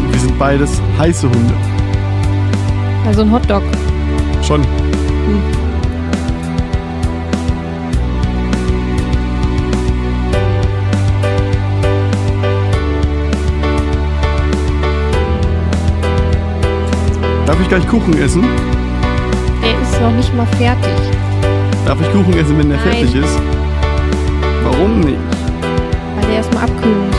[0.09, 1.53] Wir sind beides heiße Hunde.
[3.05, 3.63] Also ein Hotdog.
[4.41, 4.61] Schon.
[17.45, 18.43] Darf ich gleich Kuchen essen?
[19.61, 21.16] Der ist noch nicht mal fertig.
[21.88, 22.90] Darf ich Kuchen essen, wenn der Nein.
[22.90, 23.40] fertig ist?
[24.66, 25.16] Warum nicht?
[26.18, 27.16] Weil der erstmal abkühlen muss.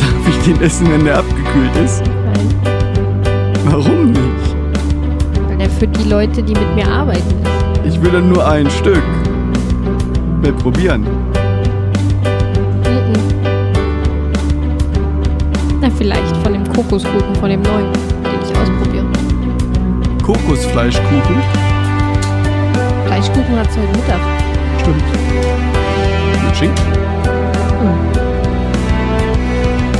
[0.00, 2.02] Darf ich den essen, wenn der abgekühlt ist?
[2.04, 2.48] Nein.
[3.66, 4.56] Warum nicht?
[5.46, 7.22] Weil der für die Leute, die mit mir arbeiten,
[7.84, 7.94] ist.
[7.94, 9.00] Ich will dann nur ein Stück.
[10.40, 11.02] Will probieren.
[11.02, 11.08] Mhm.
[15.80, 17.92] Na, vielleicht von dem Kokoskuchen, von dem neuen,
[18.24, 19.06] den ich ausprobiere.
[20.24, 21.69] Kokosfleischkuchen.
[23.20, 24.20] Fleischkuchen hat es heute Mittag.
[24.80, 25.04] Stimmt.
[26.46, 26.84] Mit Schinken.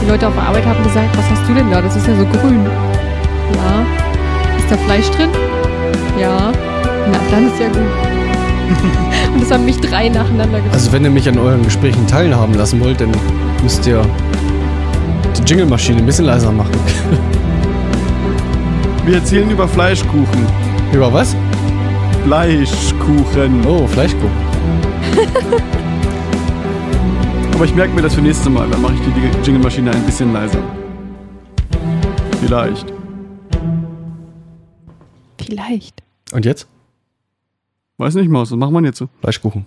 [0.01, 1.83] Die Leute auf der Arbeit haben gesagt, was hast du denn da?
[1.83, 2.65] Das ist ja so grün.
[3.57, 3.85] Ja.
[4.57, 5.29] Ist da Fleisch drin?
[6.19, 6.51] Ja.
[7.13, 7.77] Na, dann ist ja gut.
[9.35, 10.75] Und das haben mich drei nacheinander gefragt.
[10.75, 13.13] Also wenn ihr mich an euren Gesprächen teilhaben lassen wollt, dann
[13.63, 14.01] müsst ihr
[15.37, 16.73] die Jingle-Maschine ein bisschen leiser machen.
[19.05, 20.47] Wir erzählen über Fleischkuchen.
[20.93, 21.37] Über was?
[22.25, 23.67] Fleischkuchen.
[23.67, 24.31] Oh, Fleischkuchen.
[27.55, 28.69] Aber ich merke mir das für nächstes Mal.
[28.71, 29.11] Dann mache ich die
[29.47, 30.63] Jingle-Maschine ein bisschen leiser.
[32.41, 32.93] Vielleicht.
[35.39, 36.03] Vielleicht.
[36.33, 36.67] Und jetzt?
[37.99, 38.51] Weiß nicht, Maus.
[38.51, 39.09] Was macht man jetzt so?
[39.21, 39.67] Fleischkuchen.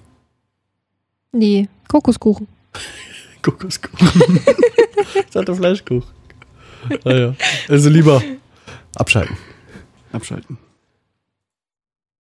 [1.31, 2.47] Nee, Kokoskuchen.
[3.41, 4.09] Kokoskuchen.
[5.29, 6.03] ich hatte Fleischkuchen.
[7.03, 7.33] Naja.
[7.69, 8.21] Also lieber
[8.95, 9.37] abschalten.
[10.11, 10.57] Abschalten.